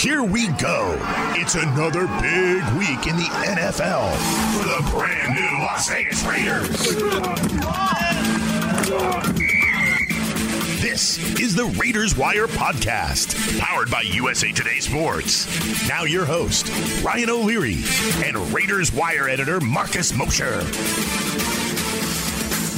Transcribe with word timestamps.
Here 0.00 0.22
we 0.22 0.48
go. 0.52 0.96
It's 1.34 1.56
another 1.56 2.06
big 2.22 2.64
week 2.78 3.06
in 3.06 3.16
the 3.16 3.28
NFL 3.44 4.16
for 4.56 4.64
the 4.64 4.90
brand 4.90 5.34
new 5.34 5.58
Las 5.58 5.90
Vegas 5.90 6.24
Raiders. 6.24 6.70
This 10.80 11.38
is 11.38 11.54
the 11.54 11.66
Raiders 11.78 12.16
Wire 12.16 12.46
podcast, 12.46 13.58
powered 13.58 13.90
by 13.90 14.00
USA 14.00 14.50
Today 14.52 14.78
Sports. 14.78 15.46
Now, 15.86 16.04
your 16.04 16.24
host, 16.24 16.70
Ryan 17.04 17.28
O'Leary, 17.28 17.76
and 18.24 18.38
Raiders 18.54 18.90
Wire 18.94 19.28
editor, 19.28 19.60
Marcus 19.60 20.14
Mosher. 20.14 20.62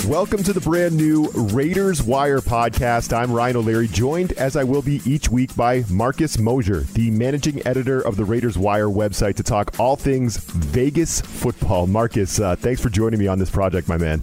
Welcome 0.08 0.42
to 0.42 0.52
the 0.52 0.60
brand 0.60 0.96
new 0.96 1.30
Raiders 1.30 2.02
Wire 2.02 2.40
podcast. 2.40 3.16
I'm 3.16 3.30
Ryan 3.30 3.58
O'Leary, 3.58 3.86
joined 3.86 4.32
as 4.32 4.56
I 4.56 4.64
will 4.64 4.82
be 4.82 5.00
each 5.04 5.28
week 5.28 5.54
by 5.54 5.84
Marcus 5.88 6.40
Mosher, 6.40 6.80
the 6.80 7.12
managing 7.12 7.64
editor 7.64 8.00
of 8.00 8.16
the 8.16 8.24
Raiders 8.24 8.58
Wire 8.58 8.88
website, 8.88 9.36
to 9.36 9.44
talk 9.44 9.78
all 9.78 9.94
things 9.94 10.38
Vegas 10.38 11.20
football. 11.20 11.86
Marcus, 11.86 12.40
uh, 12.40 12.56
thanks 12.56 12.80
for 12.80 12.88
joining 12.88 13.20
me 13.20 13.28
on 13.28 13.38
this 13.38 13.50
project, 13.50 13.86
my 13.86 13.96
man. 13.96 14.22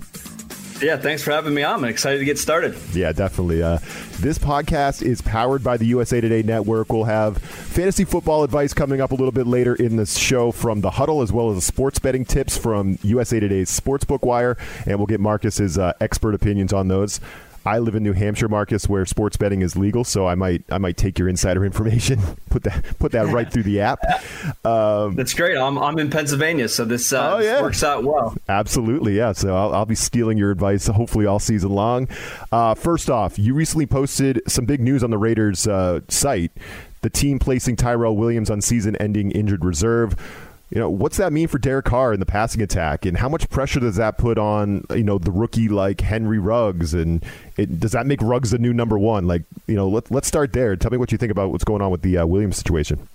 Yeah, 0.82 0.96
thanks 0.98 1.22
for 1.24 1.32
having 1.32 1.54
me 1.54 1.64
on. 1.64 1.84
I'm 1.84 1.90
excited 1.90 2.20
to 2.20 2.26
get 2.26 2.38
started. 2.38 2.76
Yeah, 2.94 3.12
definitely. 3.12 3.62
Uh, 3.62 3.80
this 4.20 4.38
podcast 4.38 5.02
is 5.02 5.22
powered 5.22 5.64
by 5.64 5.76
the 5.78 5.86
USA 5.88 6.22
Today 6.22 6.42
Network. 6.42 6.92
We'll 6.92 7.04
have 7.04 7.38
fantasy 7.38 8.06
football 8.06 8.44
advice 8.44 8.74
coming 8.74 9.02
up 9.02 9.12
a 9.12 9.16
little 9.16 9.32
bit 9.34 9.46
later 9.46 9.76
in 9.76 9.98
the 9.98 10.06
show 10.06 10.52
from 10.52 10.82
the 10.82 10.92
Huddle, 10.92 11.22
as 11.22 11.34
well 11.34 11.52
as 11.52 11.66
sports 11.66 12.00
betting 12.00 12.24
tips 12.24 12.58
from 12.58 12.98
USA 13.04 13.40
Today's 13.40 13.70
Sportsbook 13.78 14.22
Wire, 14.22 14.58
and 14.86 14.98
we'll 14.98 15.08
get 15.08 15.20
Marcus's 15.20 15.78
uh, 15.78 15.94
expert 16.00 16.34
opinions 16.34 16.72
on 16.72 16.88
those. 16.88 17.20
I 17.66 17.80
live 17.80 17.96
in 17.96 18.04
New 18.04 18.14
Hampshire, 18.14 18.48
Marcus, 18.48 18.88
where 18.88 19.06
sports 19.06 19.38
betting 19.38 19.62
is 19.62 19.76
legal. 19.76 20.04
So 20.04 20.28
I 20.28 20.36
might 20.36 20.64
I 20.70 20.78
might 20.78 20.98
take 20.98 21.20
your 21.20 21.28
insider 21.28 21.66
information, 21.66 22.20
put 22.50 22.64
that 22.64 22.84
put 23.00 23.12
that 23.12 23.28
right 23.28 23.52
through 23.52 23.64
the 23.64 23.82
app. 23.82 24.00
Um, 24.66 25.16
That's 25.16 25.34
great. 25.34 25.58
I'm, 25.58 25.78
I'm 25.78 26.00
in 26.00 26.10
Pennsylvania, 26.10 26.70
so 26.70 26.86
this, 26.86 27.14
uh, 27.14 27.36
oh, 27.36 27.40
yeah. 27.40 27.62
works 27.62 27.84
out 27.84 28.04
well. 28.04 28.36
Absolutely, 28.48 29.18
yeah. 29.18 29.32
So 29.34 29.56
I'll, 29.56 29.74
I'll 29.74 29.86
be 29.86 29.96
stealing 29.96 30.38
your 30.38 30.52
advice 30.52 30.88
hopefully 30.88 31.26
all 31.26 31.40
season 31.40 31.72
long. 31.72 32.08
Uh, 32.52 32.76
first 32.76 33.10
off, 33.10 33.38
you 33.38 33.54
recently 33.54 33.86
posted 33.86 34.42
some 34.48 34.66
big 34.66 34.80
news 34.80 35.04
on 35.04 35.10
the 35.10 35.18
Raiders 35.18 35.68
uh, 35.68 36.02
site. 36.08 36.52
The 37.02 37.10
team 37.10 37.40
placing 37.40 37.78
Tyrell 37.78 38.18
Williams 38.18 38.50
on 38.50 38.60
season-ending 38.60 39.32
injured 39.32 39.64
reserve 39.64 40.18
you 40.70 40.80
know, 40.80 40.90
what's 40.90 41.18
that 41.18 41.34
mean 41.34 41.48
for 41.48 41.58
Derek 41.58 41.86
Carr 41.86 42.14
in 42.14 42.20
the 42.20 42.26
passing 42.26 42.62
attack, 42.62 43.06
and 43.06 43.18
how 43.18 43.28
much 43.28 43.50
pressure 43.50 43.80
does 43.80 43.96
that 43.96 44.18
put 44.18 44.38
on 44.38 44.86
you 44.92 45.04
know 45.04 45.18
the 45.18 45.32
rookie 45.32 45.68
like 45.68 46.02
Henry 46.02 46.38
Ruggs, 46.38 46.94
and 46.94 47.26
it, 47.58 47.80
does 47.80 47.94
that 47.94 48.06
make 48.06 48.22
Ruggs 48.22 48.52
the 48.52 48.60
new 48.60 48.74
number 48.74 48.98
one? 48.98 49.26
Like, 49.26 49.44
you 49.68 49.76
know, 49.76 49.88
let, 49.88 50.12
let's 50.12 50.28
start 50.28 50.54
there. 50.54 50.76
Tell 50.76 50.92
me 50.92 50.98
what 50.98 51.12
you 51.12 51.18
think 51.18 51.32
about 51.32 51.52
what's 51.52 51.64
going 51.64 51.82
on 51.82 51.90
with 51.90 52.04
the 52.04 52.20
uh, 52.20 52.26
Williams 52.26 52.58
situation. 52.58 53.08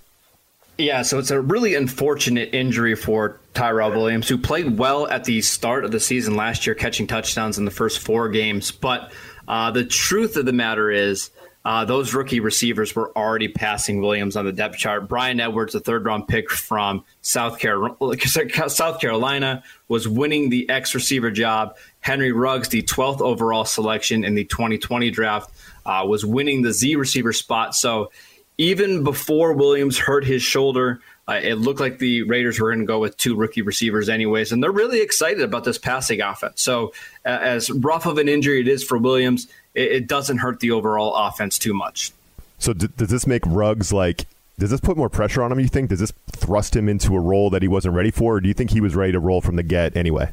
Yeah, 0.77 1.03
so 1.03 1.19
it's 1.19 1.31
a 1.31 1.39
really 1.39 1.75
unfortunate 1.75 2.53
injury 2.53 2.95
for 2.95 3.39
Tyrell 3.53 3.91
Williams, 3.91 4.27
who 4.27 4.37
played 4.37 4.77
well 4.77 5.07
at 5.07 5.23
the 5.23 5.41
start 5.41 5.85
of 5.85 5.91
the 5.91 6.01
season 6.01 6.35
last 6.35 6.67
year, 6.67 6.75
catching 6.75 7.07
touchdowns 7.07 7.57
in 7.57 7.63
the 7.63 7.71
first 7.71 7.99
four 7.99 8.27
games. 8.27 8.71
But 8.71 9.13
uh, 9.47 9.71
the 9.71 9.85
truth 9.85 10.35
of 10.35 10.45
the 10.45 10.51
matter 10.51 10.91
is 10.91 11.29
uh, 11.65 11.83
those 11.83 12.13
rookie 12.13 12.39
receivers 12.39 12.95
were 12.95 13.11
already 13.17 13.47
passing 13.47 13.99
Williams 13.99 14.35
on 14.35 14.45
the 14.45 14.51
depth 14.51 14.77
chart. 14.77 15.09
Bryan 15.09 15.39
Edwards, 15.39 15.73
the 15.73 15.79
third 15.79 16.05
round 16.05 16.27
pick 16.27 16.51
from 16.51 17.03
South 17.21 17.57
Carolina, 17.57 18.17
South 18.69 19.01
Carolina, 19.01 19.63
was 19.87 20.07
winning 20.07 20.49
the 20.49 20.69
X 20.69 20.93
receiver 20.93 21.31
job. 21.31 21.75
Henry 22.01 22.31
Ruggs, 22.31 22.69
the 22.69 22.83
12th 22.83 23.19
overall 23.19 23.65
selection 23.65 24.23
in 24.23 24.35
the 24.35 24.45
2020 24.45 25.09
draft, 25.09 25.51
uh, 25.87 26.05
was 26.07 26.23
winning 26.23 26.61
the 26.61 26.71
Z 26.71 26.95
receiver 26.97 27.33
spot. 27.33 27.73
So 27.73 28.11
even 28.59 29.03
before 29.03 29.53
Williams 29.53 29.97
hurt 29.97 30.23
his 30.23 30.43
shoulder, 30.43 31.01
uh, 31.27 31.39
it 31.41 31.55
looked 31.55 31.79
like 31.79 31.97
the 31.97 32.21
Raiders 32.23 32.59
were 32.59 32.69
going 32.69 32.81
to 32.81 32.85
go 32.85 32.99
with 32.99 33.17
two 33.17 33.35
rookie 33.35 33.63
receivers, 33.63 34.07
anyways, 34.07 34.51
and 34.51 34.61
they're 34.61 34.71
really 34.71 35.01
excited 35.01 35.41
about 35.41 35.63
this 35.63 35.79
passing 35.79 36.21
offense. 36.21 36.61
So, 36.61 36.93
uh, 37.25 37.29
as 37.29 37.71
rough 37.71 38.05
of 38.05 38.19
an 38.19 38.29
injury 38.29 38.61
it 38.61 38.67
is 38.67 38.83
for 38.83 38.99
Williams, 38.99 39.47
it, 39.75 39.91
it 39.91 40.07
doesn't 40.07 40.39
hurt 40.39 40.59
the 40.59 40.71
overall 40.71 41.13
offense 41.15 41.59
too 41.59 41.73
much. 41.73 42.11
So 42.57 42.73
d- 42.73 42.87
does 42.97 43.09
this 43.09 43.27
make 43.27 43.43
Ruggs 43.45 43.93
like? 43.93 44.25
Does 44.57 44.71
this 44.71 44.79
put 44.79 44.95
more 44.95 45.09
pressure 45.09 45.43
on 45.43 45.51
him? 45.51 45.59
You 45.59 45.67
think? 45.67 45.89
Does 45.89 45.99
this 45.99 46.13
thrust 46.31 46.75
him 46.75 46.87
into 46.87 47.15
a 47.15 47.19
role 47.19 47.49
that 47.49 47.61
he 47.61 47.67
wasn't 47.67 47.93
ready 47.93 48.11
for, 48.11 48.35
or 48.35 48.41
do 48.41 48.47
you 48.47 48.53
think 48.53 48.71
he 48.71 48.81
was 48.81 48.95
ready 48.95 49.11
to 49.11 49.19
roll 49.19 49.41
from 49.41 49.57
the 49.57 49.63
get 49.63 49.97
anyway? 49.97 50.31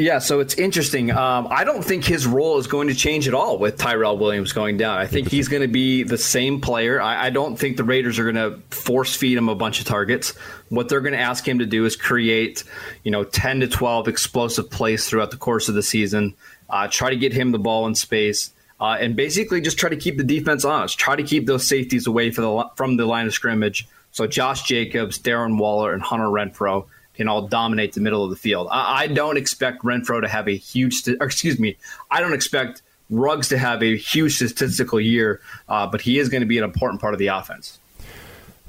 Yeah, 0.00 0.20
so 0.20 0.38
it's 0.38 0.54
interesting. 0.54 1.10
Um, 1.10 1.48
I 1.50 1.64
don't 1.64 1.84
think 1.84 2.04
his 2.04 2.24
role 2.24 2.58
is 2.58 2.68
going 2.68 2.86
to 2.86 2.94
change 2.94 3.26
at 3.26 3.34
all 3.34 3.58
with 3.58 3.78
Tyrell 3.78 4.16
Williams 4.16 4.52
going 4.52 4.76
down. 4.76 4.96
I 4.96 5.08
think 5.08 5.28
he's 5.28 5.48
going 5.48 5.62
to 5.62 5.68
be 5.68 6.04
the 6.04 6.16
same 6.16 6.60
player. 6.60 7.02
I, 7.02 7.26
I 7.26 7.30
don't 7.30 7.58
think 7.58 7.76
the 7.76 7.82
Raiders 7.82 8.16
are 8.20 8.30
going 8.30 8.36
to 8.36 8.60
force 8.70 9.16
feed 9.16 9.36
him 9.36 9.48
a 9.48 9.56
bunch 9.56 9.80
of 9.80 9.86
targets. 9.86 10.36
What 10.68 10.88
they're 10.88 11.00
going 11.00 11.14
to 11.14 11.18
ask 11.18 11.46
him 11.46 11.58
to 11.58 11.66
do 11.66 11.84
is 11.84 11.96
create, 11.96 12.62
you 13.02 13.10
know, 13.10 13.24
ten 13.24 13.58
to 13.58 13.66
twelve 13.66 14.06
explosive 14.06 14.70
plays 14.70 15.08
throughout 15.08 15.32
the 15.32 15.36
course 15.36 15.68
of 15.68 15.74
the 15.74 15.82
season 15.82 16.36
uh, 16.70 16.86
try 16.88 17.10
to 17.10 17.16
get 17.16 17.32
him 17.32 17.50
the 17.50 17.58
ball 17.58 17.86
in 17.86 17.94
space, 17.94 18.52
uh, 18.80 18.96
and 19.00 19.16
basically 19.16 19.60
just 19.60 19.78
try 19.78 19.90
to 19.90 19.96
keep 19.96 20.16
the 20.16 20.24
defense 20.24 20.64
honest. 20.64 20.98
Try 20.98 21.16
to 21.16 21.24
keep 21.24 21.46
those 21.46 21.66
safeties 21.66 22.06
away 22.06 22.30
the, 22.30 22.70
from 22.76 22.96
the 22.96 23.06
line 23.06 23.26
of 23.26 23.34
scrimmage. 23.34 23.88
So 24.12 24.26
Josh 24.26 24.62
Jacobs, 24.62 25.18
Darren 25.18 25.58
Waller, 25.58 25.92
and 25.92 26.02
Hunter 26.02 26.26
Renfrow 26.26 26.86
can 27.18 27.28
all 27.28 27.46
dominate 27.46 27.92
the 27.92 28.00
middle 28.00 28.24
of 28.24 28.30
the 28.30 28.36
field. 28.36 28.68
I, 28.70 29.02
I 29.02 29.06
don't 29.08 29.36
expect 29.36 29.82
Renfrow 29.82 30.22
to 30.22 30.28
have 30.28 30.48
a 30.48 30.56
huge, 30.56 31.06
excuse 31.20 31.58
me, 31.58 31.76
I 32.10 32.20
don't 32.20 32.32
expect 32.32 32.80
Ruggs 33.10 33.48
to 33.48 33.58
have 33.58 33.82
a 33.82 33.96
huge 33.96 34.36
statistical 34.36 35.00
year, 35.00 35.40
uh, 35.68 35.86
but 35.86 36.00
he 36.00 36.18
is 36.18 36.28
going 36.28 36.42
to 36.42 36.46
be 36.46 36.58
an 36.58 36.64
important 36.64 37.00
part 37.00 37.14
of 37.14 37.18
the 37.18 37.26
offense. 37.26 37.78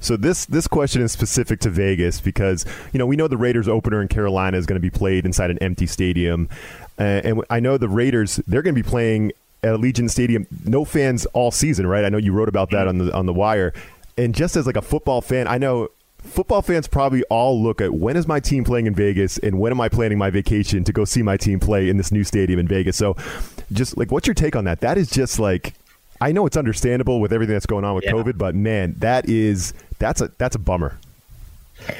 So 0.02 0.16
this 0.16 0.46
this 0.46 0.66
question 0.66 1.02
is 1.02 1.12
specific 1.12 1.60
to 1.60 1.68
Vegas 1.68 2.22
because 2.22 2.64
you 2.94 2.98
know 2.98 3.04
we 3.04 3.16
know 3.16 3.28
the 3.28 3.36
Raiders 3.36 3.68
opener 3.68 4.00
in 4.00 4.08
Carolina 4.08 4.56
is 4.56 4.64
going 4.64 4.80
to 4.80 4.80
be 4.80 4.88
played 4.88 5.26
inside 5.26 5.50
an 5.50 5.58
empty 5.58 5.86
stadium. 5.86 6.48
Uh, 6.98 7.02
and 7.02 7.44
I 7.50 7.60
know 7.60 7.76
the 7.76 7.88
Raiders 7.88 8.36
they're 8.46 8.62
going 8.62 8.74
to 8.74 8.82
be 8.82 8.88
playing 8.88 9.32
at 9.62 9.74
Allegiant 9.74 10.10
Stadium, 10.10 10.46
no 10.64 10.86
fans 10.86 11.26
all 11.26 11.50
season, 11.50 11.86
right? 11.86 12.06
I 12.06 12.08
know 12.08 12.16
you 12.16 12.32
wrote 12.32 12.48
about 12.48 12.70
that 12.70 12.88
on 12.88 12.96
the 12.96 13.14
on 13.14 13.26
the 13.26 13.34
wire. 13.34 13.74
And 14.16 14.34
just 14.34 14.56
as 14.56 14.66
like 14.66 14.76
a 14.76 14.82
football 14.82 15.20
fan, 15.20 15.46
I 15.46 15.58
know 15.58 15.88
football 16.22 16.62
fans 16.62 16.86
probably 16.86 17.22
all 17.24 17.62
look 17.62 17.80
at 17.80 17.92
when 17.92 18.16
is 18.16 18.26
my 18.26 18.40
team 18.40 18.64
playing 18.64 18.86
in 18.86 18.94
Vegas 18.94 19.38
and 19.38 19.58
when 19.58 19.72
am 19.72 19.80
I 19.80 19.88
planning 19.88 20.18
my 20.18 20.30
vacation 20.30 20.84
to 20.84 20.92
go 20.92 21.04
see 21.04 21.22
my 21.22 21.36
team 21.36 21.60
play 21.60 21.88
in 21.88 21.96
this 21.96 22.12
new 22.12 22.24
stadium 22.24 22.58
in 22.58 22.68
Vegas. 22.68 22.96
So 22.96 23.16
just 23.72 23.96
like 23.96 24.10
what's 24.10 24.26
your 24.26 24.34
take 24.34 24.56
on 24.56 24.64
that? 24.64 24.80
That 24.80 24.98
is 24.98 25.10
just 25.10 25.38
like 25.38 25.74
I 26.20 26.32
know 26.32 26.46
it's 26.46 26.56
understandable 26.56 27.20
with 27.20 27.32
everything 27.32 27.54
that's 27.54 27.66
going 27.66 27.84
on 27.84 27.94
with 27.94 28.04
yeah. 28.04 28.12
COVID, 28.12 28.36
but 28.36 28.54
man, 28.54 28.94
that 28.98 29.28
is 29.28 29.72
that's 29.98 30.20
a 30.20 30.30
that's 30.38 30.54
a 30.54 30.58
bummer. 30.58 30.98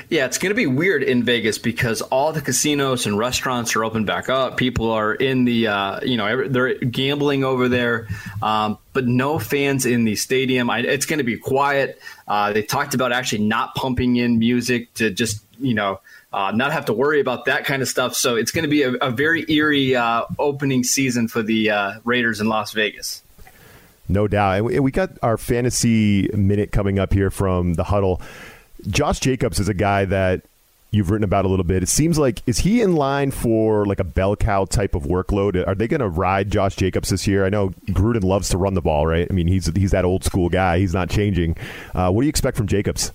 Yeah, 0.09 0.27
it's 0.27 0.39
going 0.39 0.51
to 0.51 0.57
be 0.57 0.67
weird 0.67 1.03
in 1.03 1.23
Vegas 1.23 1.59
because 1.59 2.03
all 2.03 2.33
the 2.33 2.41
casinos 2.41 3.07
and 3.07 3.17
restaurants 3.17 3.77
are 3.77 3.85
open 3.85 4.05
back 4.05 4.29
up. 4.29 4.57
People 4.57 4.91
are 4.91 5.15
in 5.15 5.45
the, 5.45 5.69
uh, 5.69 6.01
you 6.03 6.17
know, 6.17 6.49
they're 6.49 6.75
gambling 6.75 7.45
over 7.45 7.69
there, 7.69 8.09
um, 8.43 8.79
but 8.93 9.07
no 9.07 9.39
fans 9.39 9.87
in 9.87 10.05
the 10.05 10.17
stadium. 10.17 10.69
I, 10.69 10.81
it's 10.81 11.07
going 11.07 11.19
to 11.19 11.25
be 11.25 11.37
quiet. 11.37 12.01
Uh, 12.27 12.53
they 12.53 12.63
talked 12.63 12.95
about 12.95 13.13
actually 13.13 13.45
not 13.45 13.75
pumping 13.75 14.17
in 14.17 14.39
music 14.39 14.93
to 14.95 15.11
just, 15.11 15.43
you 15.59 15.75
know, 15.75 16.01
uh, 16.33 16.53
not 16.53 16.73
have 16.73 16.85
to 16.87 16.93
worry 16.93 17.21
about 17.21 17.47
that 17.47 17.65
kind 17.65 17.83
of 17.83 17.89
stuff. 17.89 18.15
So 18.15 18.37
it's 18.37 18.51
going 18.51 18.65
to 18.65 18.69
be 18.69 18.83
a, 18.83 18.93
a 18.95 19.11
very 19.11 19.45
eerie 19.49 19.97
uh, 19.97 20.25
opening 20.39 20.85
season 20.85 21.29
for 21.29 21.43
the 21.43 21.71
uh, 21.71 21.93
Raiders 22.05 22.41
in 22.41 22.49
Las 22.49 22.73
Vegas. 22.73 23.23
No 24.09 24.27
doubt. 24.27 24.71
And 24.71 24.85
we 24.85 24.91
got 24.91 25.11
our 25.23 25.37
fantasy 25.37 26.29
minute 26.35 26.73
coming 26.73 26.99
up 26.99 27.13
here 27.13 27.31
from 27.31 27.75
the 27.75 27.85
huddle. 27.85 28.21
Josh 28.89 29.21
Jacobs 29.21 29.59
is 29.59 29.69
a 29.69 29.75
guy 29.75 30.05
that 30.07 30.43
you've 30.91 31.11
written 31.11 31.25
about 31.25 31.45
a 31.45 31.49
little 31.49 31.65
bit. 31.65 31.83
It 31.83 31.89
seems 31.89 32.19
like 32.19 32.43
is 32.47 32.59
he 32.59 32.83
in 32.83 32.95
line 32.95 33.31
for 33.31 33.87
like 33.87 34.01
a 34.01 34.05
bell 34.05 34.37
cow 34.37 34.65
type 34.65 34.95
of 34.95 35.05
workload? 35.05 35.67
Are 35.67 35.75
they 35.75 35.89
going 35.89 36.01
to 36.01 36.09
ride 36.09 36.51
Josh 36.51 36.77
Jacobs 36.77 37.11
this 37.11 37.27
year? 37.27 37.47
I 37.47 37.49
know 37.49 37.71
Gruden 37.91 38.25
loves 38.25 38.49
to 38.51 38.59
run 38.59 38.75
the 38.75 38.81
ball, 38.81 39.07
right? 39.07 39.27
I 39.29 39.33
mean, 39.33 39.47
he's 39.47 39.67
he's 39.75 39.93
that 39.93 40.05
old 40.05 40.25
school 40.25 40.49
guy. 40.49 40.79
He's 40.79 40.95
not 40.95 41.11
changing. 41.11 41.57
Uh, 41.95 42.11
what 42.11 42.23
do 42.23 42.27
you 42.27 42.31
expect 42.31 42.57
from 42.57 42.67
Jacobs? 42.67 43.13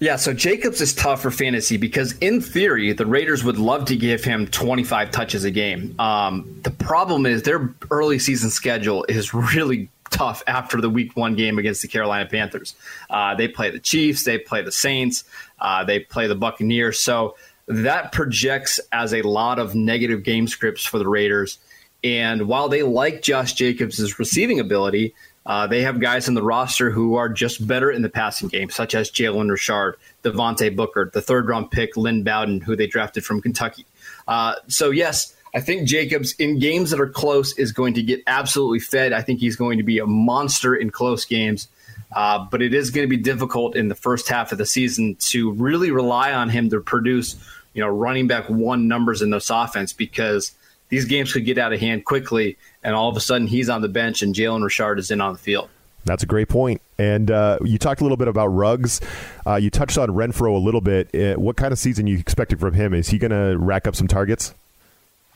Yeah, 0.00 0.16
so 0.16 0.32
Jacobs 0.32 0.80
is 0.80 0.94
tough 0.94 1.20
for 1.20 1.30
fantasy 1.30 1.76
because, 1.76 2.16
in 2.20 2.40
theory, 2.40 2.94
the 2.94 3.04
Raiders 3.04 3.44
would 3.44 3.58
love 3.58 3.84
to 3.86 3.96
give 3.96 4.24
him 4.24 4.46
25 4.46 5.10
touches 5.10 5.44
a 5.44 5.50
game. 5.50 5.94
Um, 5.98 6.58
the 6.62 6.70
problem 6.70 7.26
is 7.26 7.42
their 7.42 7.74
early 7.90 8.18
season 8.18 8.48
schedule 8.48 9.04
is 9.10 9.34
really 9.54 9.90
tough 10.20 10.42
after 10.46 10.82
the 10.82 10.90
week 10.90 11.16
one 11.16 11.34
game 11.34 11.58
against 11.58 11.80
the 11.80 11.88
Carolina 11.88 12.28
Panthers. 12.28 12.74
Uh, 13.08 13.34
they 13.34 13.48
play 13.48 13.70
the 13.70 13.78
Chiefs, 13.78 14.24
they 14.24 14.36
play 14.36 14.60
the 14.60 14.70
Saints, 14.70 15.24
uh, 15.60 15.82
they 15.82 15.98
play 15.98 16.26
the 16.26 16.34
Buccaneers. 16.34 17.00
So 17.00 17.36
that 17.68 18.12
projects 18.12 18.78
as 18.92 19.14
a 19.14 19.22
lot 19.22 19.58
of 19.58 19.74
negative 19.74 20.22
game 20.22 20.46
scripts 20.46 20.84
for 20.84 20.98
the 20.98 21.08
Raiders. 21.08 21.58
And 22.04 22.48
while 22.48 22.68
they 22.68 22.82
like 22.82 23.22
Josh 23.22 23.54
Jacobs' 23.54 24.18
receiving 24.18 24.60
ability, 24.60 25.14
uh, 25.46 25.66
they 25.66 25.80
have 25.80 26.00
guys 26.00 26.28
in 26.28 26.34
the 26.34 26.42
roster 26.42 26.90
who 26.90 27.14
are 27.14 27.30
just 27.30 27.66
better 27.66 27.90
in 27.90 28.02
the 28.02 28.10
passing 28.10 28.48
game, 28.48 28.68
such 28.68 28.94
as 28.94 29.10
Jalen 29.10 29.50
Richard, 29.50 29.96
Devontae 30.22 30.76
Booker, 30.76 31.10
the 31.14 31.22
third 31.22 31.48
round 31.48 31.70
pick 31.70 31.96
Lynn 31.96 32.24
Bowden, 32.24 32.60
who 32.60 32.76
they 32.76 32.86
drafted 32.86 33.24
from 33.24 33.40
Kentucky. 33.40 33.86
Uh, 34.28 34.56
so, 34.68 34.90
yes, 34.90 35.34
I 35.54 35.60
think 35.60 35.88
Jacobs 35.88 36.32
in 36.38 36.58
games 36.58 36.90
that 36.90 37.00
are 37.00 37.08
close 37.08 37.56
is 37.58 37.72
going 37.72 37.94
to 37.94 38.02
get 38.02 38.22
absolutely 38.26 38.78
fed. 38.78 39.12
I 39.12 39.22
think 39.22 39.40
he's 39.40 39.56
going 39.56 39.78
to 39.78 39.84
be 39.84 39.98
a 39.98 40.06
monster 40.06 40.74
in 40.74 40.90
close 40.90 41.24
games. 41.24 41.68
Uh, 42.12 42.44
but 42.50 42.60
it 42.60 42.74
is 42.74 42.90
going 42.90 43.06
to 43.06 43.08
be 43.08 43.22
difficult 43.22 43.76
in 43.76 43.88
the 43.88 43.94
first 43.94 44.28
half 44.28 44.52
of 44.52 44.58
the 44.58 44.66
season 44.66 45.14
to 45.16 45.52
really 45.52 45.90
rely 45.90 46.32
on 46.32 46.48
him 46.48 46.68
to 46.70 46.80
produce, 46.80 47.36
you 47.72 47.82
know, 47.82 47.88
running 47.88 48.26
back 48.26 48.48
one 48.50 48.88
numbers 48.88 49.22
in 49.22 49.30
this 49.30 49.48
offense 49.48 49.92
because 49.92 50.52
these 50.88 51.04
games 51.04 51.32
could 51.32 51.44
get 51.44 51.56
out 51.56 51.72
of 51.72 51.78
hand 51.78 52.04
quickly, 52.04 52.58
and 52.82 52.96
all 52.96 53.08
of 53.08 53.16
a 53.16 53.20
sudden 53.20 53.46
he's 53.46 53.68
on 53.68 53.80
the 53.80 53.88
bench 53.88 54.22
and 54.22 54.34
Jalen 54.34 54.64
Richard 54.64 54.98
is 54.98 55.12
in 55.12 55.20
on 55.20 55.34
the 55.34 55.38
field. 55.38 55.68
That's 56.04 56.22
a 56.22 56.26
great 56.26 56.48
point. 56.48 56.80
And 56.98 57.30
uh, 57.30 57.58
you 57.62 57.78
talked 57.78 58.00
a 58.00 58.04
little 58.04 58.16
bit 58.16 58.26
about 58.26 58.48
Ruggs. 58.48 59.00
Uh, 59.46 59.56
you 59.56 59.70
touched 59.70 59.98
on 59.98 60.08
Renfrow 60.08 60.54
a 60.54 60.58
little 60.58 60.80
bit. 60.80 61.14
Uh, 61.14 61.38
what 61.38 61.56
kind 61.56 61.72
of 61.72 61.78
season 61.78 62.06
you 62.06 62.18
expected 62.18 62.58
from 62.58 62.74
him? 62.74 62.92
Is 62.94 63.08
he 63.08 63.18
going 63.18 63.30
to 63.30 63.56
rack 63.58 63.86
up 63.86 63.94
some 63.94 64.08
targets? 64.08 64.54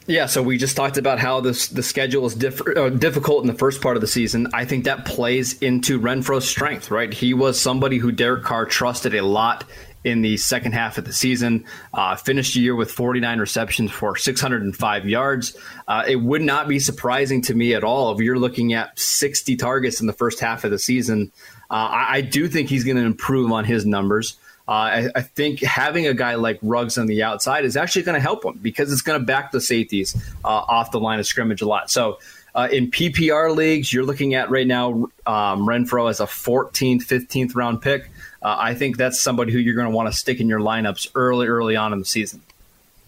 Yeah, 0.06 0.26
so 0.26 0.42
we 0.42 0.58
just 0.58 0.76
talked 0.76 0.98
about 0.98 1.18
how 1.18 1.40
this 1.40 1.68
the 1.68 1.82
schedule 1.82 2.26
is 2.26 2.34
diff- 2.34 2.60
uh, 2.76 2.90
difficult 2.90 3.42
in 3.42 3.46
the 3.46 3.58
first 3.58 3.80
part 3.80 3.96
of 3.96 4.02
the 4.02 4.06
season. 4.06 4.48
I 4.52 4.66
think 4.66 4.84
that 4.84 5.06
plays 5.06 5.58
into 5.60 5.98
Renfrow's 5.98 6.46
strength, 6.46 6.90
right? 6.90 7.12
He 7.12 7.32
was 7.32 7.58
somebody 7.58 7.96
who 7.96 8.12
Derek 8.12 8.44
Carr 8.44 8.66
trusted 8.66 9.14
a 9.14 9.22
lot 9.22 9.64
in 10.04 10.20
the 10.20 10.36
second 10.36 10.72
half 10.72 10.98
of 10.98 11.06
the 11.06 11.12
season. 11.12 11.64
Uh, 11.94 12.14
finished 12.16 12.52
the 12.52 12.60
year 12.60 12.76
with 12.76 12.90
49 12.90 13.38
receptions 13.38 13.90
for 13.90 14.14
605 14.14 15.08
yards. 15.08 15.56
Uh, 15.88 16.04
it 16.06 16.16
would 16.16 16.42
not 16.42 16.68
be 16.68 16.78
surprising 16.78 17.40
to 17.42 17.54
me 17.54 17.74
at 17.74 17.82
all 17.82 18.12
if 18.12 18.20
you're 18.20 18.38
looking 18.38 18.74
at 18.74 18.98
60 18.98 19.56
targets 19.56 20.02
in 20.02 20.06
the 20.06 20.12
first 20.12 20.38
half 20.38 20.64
of 20.64 20.70
the 20.70 20.78
season. 20.78 21.32
Uh, 21.70 21.88
I, 21.90 22.16
I, 22.16 22.20
do 22.20 22.46
think 22.46 22.68
he's 22.68 22.84
going 22.84 22.98
to 22.98 23.02
improve 23.02 23.50
on 23.50 23.64
his 23.64 23.86
numbers. 23.86 24.36
Uh, 24.66 24.70
I, 24.70 25.08
I, 25.14 25.20
think 25.20 25.60
having 25.60 26.06
a 26.06 26.14
guy 26.14 26.36
like 26.36 26.58
Ruggs 26.62 26.96
on 26.96 27.06
the 27.06 27.22
outside 27.22 27.66
is 27.66 27.76
actually 27.76 28.02
going 28.02 28.14
to 28.14 28.20
help 28.20 28.46
him 28.46 28.58
because 28.62 28.90
it's 28.90 29.02
going 29.02 29.20
to 29.20 29.26
back 29.26 29.52
the 29.52 29.60
safeties 29.60 30.16
uh, 30.42 30.48
off 30.48 30.90
the 30.90 30.98
line 30.98 31.18
of 31.20 31.26
scrimmage 31.26 31.60
a 31.60 31.66
lot. 31.66 31.90
So 31.90 32.18
uh, 32.54 32.68
in 32.72 32.90
PPR 32.90 33.54
leagues, 33.54 33.92
you're 33.92 34.04
looking 34.04 34.32
at 34.32 34.48
right 34.48 34.66
now 34.66 35.10
um, 35.26 35.66
Renfrow 35.66 36.08
as 36.08 36.20
a 36.20 36.24
14th, 36.24 37.02
15th 37.02 37.54
round 37.54 37.82
pick 37.82 38.10
uh, 38.44 38.56
I 38.60 38.74
think 38.74 38.98
that's 38.98 39.20
somebody 39.22 39.52
who 39.52 39.58
you're 39.58 39.74
going 39.74 39.90
to 39.90 39.96
want 39.96 40.12
to 40.12 40.16
stick 40.16 40.38
in 40.38 40.48
your 40.48 40.60
lineups 40.60 41.10
early, 41.14 41.46
early 41.46 41.76
on 41.76 41.94
in 41.94 41.98
the 41.98 42.04
season. 42.04 42.42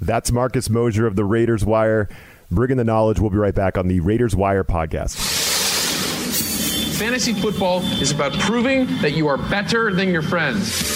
That's 0.00 0.32
Marcus 0.32 0.70
Mosher 0.70 1.06
of 1.06 1.14
the 1.14 1.24
Raiders 1.24 1.64
Wire. 1.64 2.08
Bringing 2.50 2.78
the 2.78 2.84
knowledge. 2.84 3.20
We'll 3.20 3.30
be 3.30 3.36
right 3.36 3.54
back 3.54 3.76
on 3.76 3.88
the 3.88 4.00
Raiders 4.00 4.34
Wire 4.34 4.64
podcast. 4.64 5.16
Fantasy 6.96 7.34
football 7.34 7.82
is 8.00 8.12
about 8.12 8.32
proving 8.32 8.86
that 9.02 9.12
you 9.12 9.28
are 9.28 9.36
better 9.36 9.92
than 9.92 10.10
your 10.10 10.22
friends. 10.22 10.95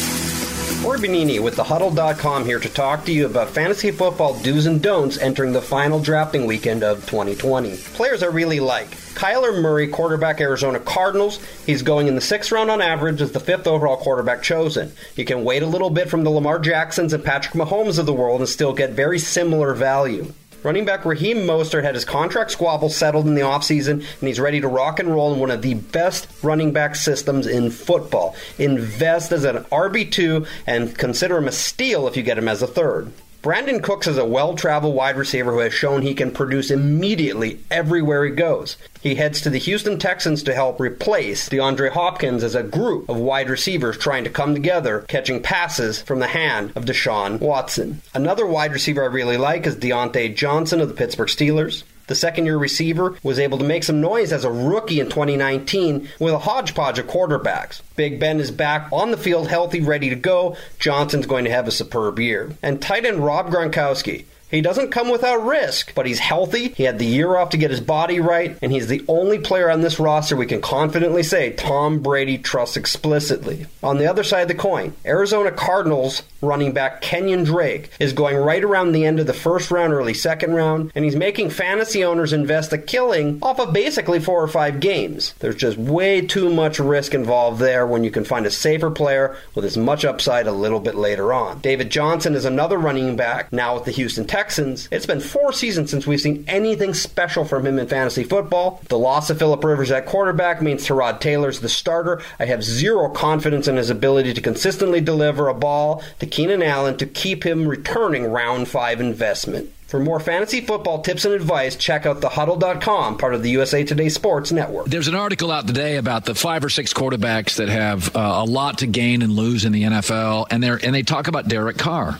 Cory 0.81 0.97
Bonini 0.97 1.39
with 1.39 1.57
thehuddle.com 1.57 2.43
here 2.43 2.59
to 2.59 2.67
talk 2.67 3.05
to 3.05 3.11
you 3.11 3.27
about 3.27 3.51
fantasy 3.51 3.91
football 3.91 4.33
do's 4.41 4.65
and 4.65 4.81
don'ts 4.81 5.19
entering 5.19 5.53
the 5.53 5.61
final 5.61 5.99
drafting 5.99 6.47
weekend 6.47 6.83
of 6.83 7.05
2020. 7.05 7.77
Players 7.93 8.23
I 8.23 8.25
really 8.25 8.59
like. 8.59 8.89
Kyler 9.13 9.61
Murray, 9.61 9.87
quarterback 9.87 10.41
Arizona 10.41 10.79
Cardinals. 10.79 11.39
He's 11.67 11.83
going 11.83 12.07
in 12.07 12.15
the 12.15 12.21
sixth 12.21 12.51
round 12.51 12.71
on 12.71 12.81
average 12.81 13.21
as 13.21 13.31
the 13.31 13.39
fifth 13.39 13.67
overall 13.67 13.97
quarterback 13.97 14.41
chosen. 14.41 14.91
You 15.15 15.23
can 15.23 15.43
wait 15.43 15.61
a 15.61 15.67
little 15.67 15.91
bit 15.91 16.09
from 16.09 16.23
the 16.23 16.31
Lamar 16.31 16.57
Jacksons 16.57 17.13
and 17.13 17.23
Patrick 17.23 17.53
Mahomes 17.53 17.99
of 17.99 18.07
the 18.07 18.13
world 18.13 18.41
and 18.41 18.49
still 18.49 18.73
get 18.73 18.89
very 18.89 19.19
similar 19.19 19.75
value. 19.75 20.33
Running 20.63 20.85
back 20.85 21.05
Raheem 21.05 21.37
Mostert 21.37 21.83
had 21.83 21.95
his 21.95 22.05
contract 22.05 22.51
squabble 22.51 22.89
settled 22.89 23.25
in 23.25 23.33
the 23.33 23.41
offseason, 23.41 23.93
and 23.93 24.27
he's 24.27 24.39
ready 24.39 24.61
to 24.61 24.67
rock 24.67 24.99
and 24.99 25.09
roll 25.09 25.33
in 25.33 25.39
one 25.39 25.49
of 25.49 25.63
the 25.63 25.73
best 25.73 26.27
running 26.43 26.71
back 26.71 26.95
systems 26.95 27.47
in 27.47 27.71
football. 27.71 28.35
Invest 28.59 29.31
as 29.31 29.43
an 29.43 29.63
RB2 29.71 30.45
and 30.67 30.95
consider 30.95 31.37
him 31.37 31.47
a 31.47 31.51
steal 31.51 32.07
if 32.07 32.15
you 32.15 32.21
get 32.21 32.37
him 32.37 32.47
as 32.47 32.61
a 32.61 32.67
third. 32.67 33.11
Brandin 33.41 33.81
Cooks 33.81 34.05
is 34.05 34.19
a 34.19 34.25
well 34.25 34.53
traveled 34.53 34.93
wide 34.93 35.17
receiver 35.17 35.51
who 35.51 35.59
has 35.59 35.73
shown 35.73 36.03
he 36.03 36.13
can 36.13 36.29
produce 36.29 36.69
immediately 36.69 37.59
everywhere 37.71 38.23
he 38.23 38.31
goes. 38.31 38.77
He 39.01 39.15
heads 39.15 39.41
to 39.41 39.49
the 39.49 39.57
Houston 39.57 39.97
Texans 39.97 40.43
to 40.43 40.53
help 40.53 40.79
replace 40.79 41.49
DeAndre 41.49 41.89
Hopkins 41.89 42.43
as 42.43 42.53
a 42.53 42.61
group 42.61 43.09
of 43.09 43.17
wide 43.17 43.49
receivers 43.49 43.97
trying 43.97 44.25
to 44.25 44.29
come 44.29 44.53
together, 44.53 45.05
catching 45.07 45.41
passes 45.41 46.03
from 46.03 46.19
the 46.19 46.27
hand 46.27 46.71
of 46.75 46.85
Deshaun 46.85 47.39
Watson. 47.39 48.03
Another 48.13 48.45
wide 48.45 48.73
receiver 48.73 49.01
I 49.01 49.07
really 49.07 49.37
like 49.37 49.65
is 49.65 49.75
Diontae 49.75 50.35
Johnson 50.35 50.79
of 50.79 50.87
the 50.87 50.93
Pittsburgh 50.93 51.27
Steelers. 51.27 51.81
The 52.11 52.15
second 52.15 52.45
year 52.45 52.57
receiver 52.57 53.15
was 53.23 53.39
able 53.39 53.57
to 53.59 53.63
make 53.63 53.85
some 53.85 54.01
noise 54.01 54.33
as 54.33 54.43
a 54.43 54.51
rookie 54.51 54.99
in 54.99 55.05
2019 55.05 56.09
with 56.19 56.33
a 56.33 56.39
hodgepodge 56.39 56.99
of 56.99 57.07
quarterbacks. 57.07 57.79
Big 57.95 58.19
Ben 58.19 58.41
is 58.41 58.51
back 58.51 58.89
on 58.91 59.11
the 59.11 59.17
field, 59.17 59.47
healthy, 59.47 59.79
ready 59.79 60.09
to 60.09 60.17
go. 60.17 60.57
Johnson's 60.77 61.25
going 61.25 61.45
to 61.45 61.51
have 61.51 61.69
a 61.69 61.71
superb 61.71 62.19
year. 62.19 62.51
And 62.61 62.81
tight 62.81 63.05
end 63.05 63.23
Rob 63.23 63.49
Gronkowski. 63.49 64.25
He 64.51 64.59
doesn't 64.59 64.91
come 64.91 65.09
without 65.09 65.45
risk, 65.45 65.95
but 65.95 66.05
he's 66.05 66.19
healthy. 66.19 66.69
He 66.69 66.83
had 66.83 66.99
the 66.99 67.05
year 67.05 67.37
off 67.37 67.51
to 67.51 67.57
get 67.57 67.71
his 67.71 67.79
body 67.79 68.19
right, 68.19 68.57
and 68.61 68.69
he's 68.69 68.87
the 68.87 69.03
only 69.07 69.39
player 69.39 69.71
on 69.71 69.79
this 69.79 69.97
roster 69.97 70.35
we 70.35 70.45
can 70.45 70.61
confidently 70.61 71.23
say 71.23 71.53
Tom 71.53 71.99
Brady 71.99 72.37
trusts 72.37 72.75
explicitly. 72.75 73.65
On 73.81 73.97
the 73.97 74.07
other 74.07 74.25
side 74.25 74.41
of 74.41 74.47
the 74.49 74.55
coin, 74.55 74.93
Arizona 75.05 75.51
Cardinals 75.51 76.23
running 76.41 76.73
back 76.73 77.01
Kenyan 77.01 77.45
Drake 77.45 77.91
is 77.99 78.11
going 78.11 78.35
right 78.35 78.63
around 78.63 78.91
the 78.91 79.05
end 79.05 79.19
of 79.19 79.27
the 79.27 79.33
first 79.33 79.71
round, 79.71 79.93
early 79.93 80.13
second 80.13 80.53
round, 80.53 80.91
and 80.95 81.05
he's 81.05 81.15
making 81.15 81.49
fantasy 81.49 82.03
owners 82.03 82.33
invest 82.33 82.73
a 82.73 82.77
killing 82.77 83.39
off 83.41 83.59
of 83.59 83.71
basically 83.71 84.19
four 84.19 84.43
or 84.43 84.47
five 84.49 84.81
games. 84.81 85.33
There's 85.39 85.55
just 85.55 85.77
way 85.77 86.19
too 86.19 86.53
much 86.53 86.79
risk 86.79 87.13
involved 87.13 87.59
there 87.61 87.87
when 87.87 88.03
you 88.03 88.11
can 88.11 88.25
find 88.25 88.45
a 88.45 88.51
safer 88.51 88.91
player 88.91 89.37
with 89.55 89.63
as 89.63 89.77
much 89.77 90.03
upside 90.03 90.47
a 90.47 90.51
little 90.51 90.79
bit 90.81 90.95
later 90.95 91.31
on. 91.31 91.59
David 91.59 91.89
Johnson 91.89 92.35
is 92.35 92.43
another 92.43 92.77
running 92.77 93.15
back 93.15 93.53
now 93.53 93.75
with 93.75 93.85
the 93.85 93.91
Houston 93.91 94.25
Texans. 94.25 94.40
Texans, 94.41 94.89
it's 94.91 95.05
been 95.05 95.19
four 95.19 95.53
seasons 95.53 95.91
since 95.91 96.07
we've 96.07 96.19
seen 96.19 96.43
anything 96.47 96.95
special 96.95 97.45
from 97.45 97.63
him 97.63 97.77
in 97.77 97.87
fantasy 97.87 98.23
football. 98.23 98.81
The 98.87 98.97
loss 98.97 99.29
of 99.29 99.37
Philip 99.37 99.63
Rivers 99.63 99.91
at 99.91 100.07
quarterback 100.07 100.63
means 100.63 100.83
Tyrod 100.83 101.19
Taylor's 101.19 101.59
the 101.59 101.69
starter. 101.69 102.23
I 102.39 102.45
have 102.45 102.63
zero 102.63 103.07
confidence 103.09 103.67
in 103.67 103.75
his 103.75 103.91
ability 103.91 104.33
to 104.33 104.41
consistently 104.41 104.99
deliver 104.99 105.47
a 105.47 105.53
ball 105.53 106.01
to 106.17 106.25
Keenan 106.25 106.63
Allen 106.63 106.97
to 106.97 107.05
keep 107.05 107.45
him 107.45 107.67
returning 107.67 108.25
round 108.25 108.67
five 108.67 108.99
investment. 108.99 109.71
For 109.85 109.99
more 109.99 110.19
fantasy 110.19 110.61
football 110.61 111.03
tips 111.03 111.23
and 111.25 111.35
advice, 111.35 111.75
check 111.75 112.07
out 112.07 112.21
thehuddle.com, 112.21 113.19
part 113.19 113.35
of 113.35 113.43
the 113.43 113.51
USA 113.51 113.83
Today 113.83 114.09
Sports 114.09 114.51
Network. 114.51 114.87
There's 114.87 115.07
an 115.07 115.15
article 115.15 115.51
out 115.51 115.67
today 115.67 115.97
about 115.97 116.25
the 116.25 116.33
five 116.33 116.65
or 116.65 116.69
six 116.69 116.95
quarterbacks 116.95 117.57
that 117.57 117.69
have 117.69 118.15
uh, 118.15 118.19
a 118.19 118.45
lot 118.45 118.79
to 118.79 118.87
gain 118.87 119.21
and 119.21 119.33
lose 119.33 119.65
in 119.65 119.71
the 119.71 119.83
NFL, 119.83 120.47
and 120.49 120.63
they 120.63 120.69
and 120.69 120.95
they 120.95 121.03
talk 121.03 121.27
about 121.27 121.47
Derek 121.47 121.77
Carr. 121.77 122.19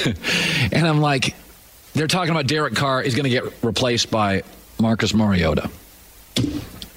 and 0.72 0.86
I'm 0.86 1.00
like, 1.00 1.34
they're 1.94 2.06
talking 2.06 2.30
about 2.30 2.46
Derek 2.46 2.74
Carr 2.74 3.02
is 3.02 3.14
going 3.14 3.24
to 3.24 3.30
get 3.30 3.44
replaced 3.62 4.10
by 4.10 4.42
Marcus 4.78 5.14
Mariota. 5.14 5.70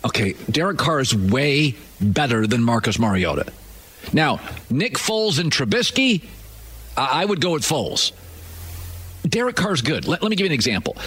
Okay, 0.06 0.34
Derek 0.52 0.78
Carr 0.78 1.00
is 1.00 1.16
way 1.16 1.76
better 2.00 2.46
than 2.46 2.64
Marcus 2.64 3.00
Mariota. 3.00 3.52
Now, 4.12 4.40
Nick 4.70 4.96
Foles 4.96 5.40
and 5.40 5.52
Trubisky, 5.52 6.24
I 6.98 7.24
would 7.24 7.42
go 7.42 7.52
with 7.52 7.64
Foles. 7.64 8.12
Derek 9.28 9.56
Carr's 9.56 9.82
good. 9.82 10.06
Let, 10.06 10.22
let 10.22 10.30
me 10.30 10.36
give 10.36 10.46
you 10.46 10.50
an 10.50 10.54
example. 10.54 10.98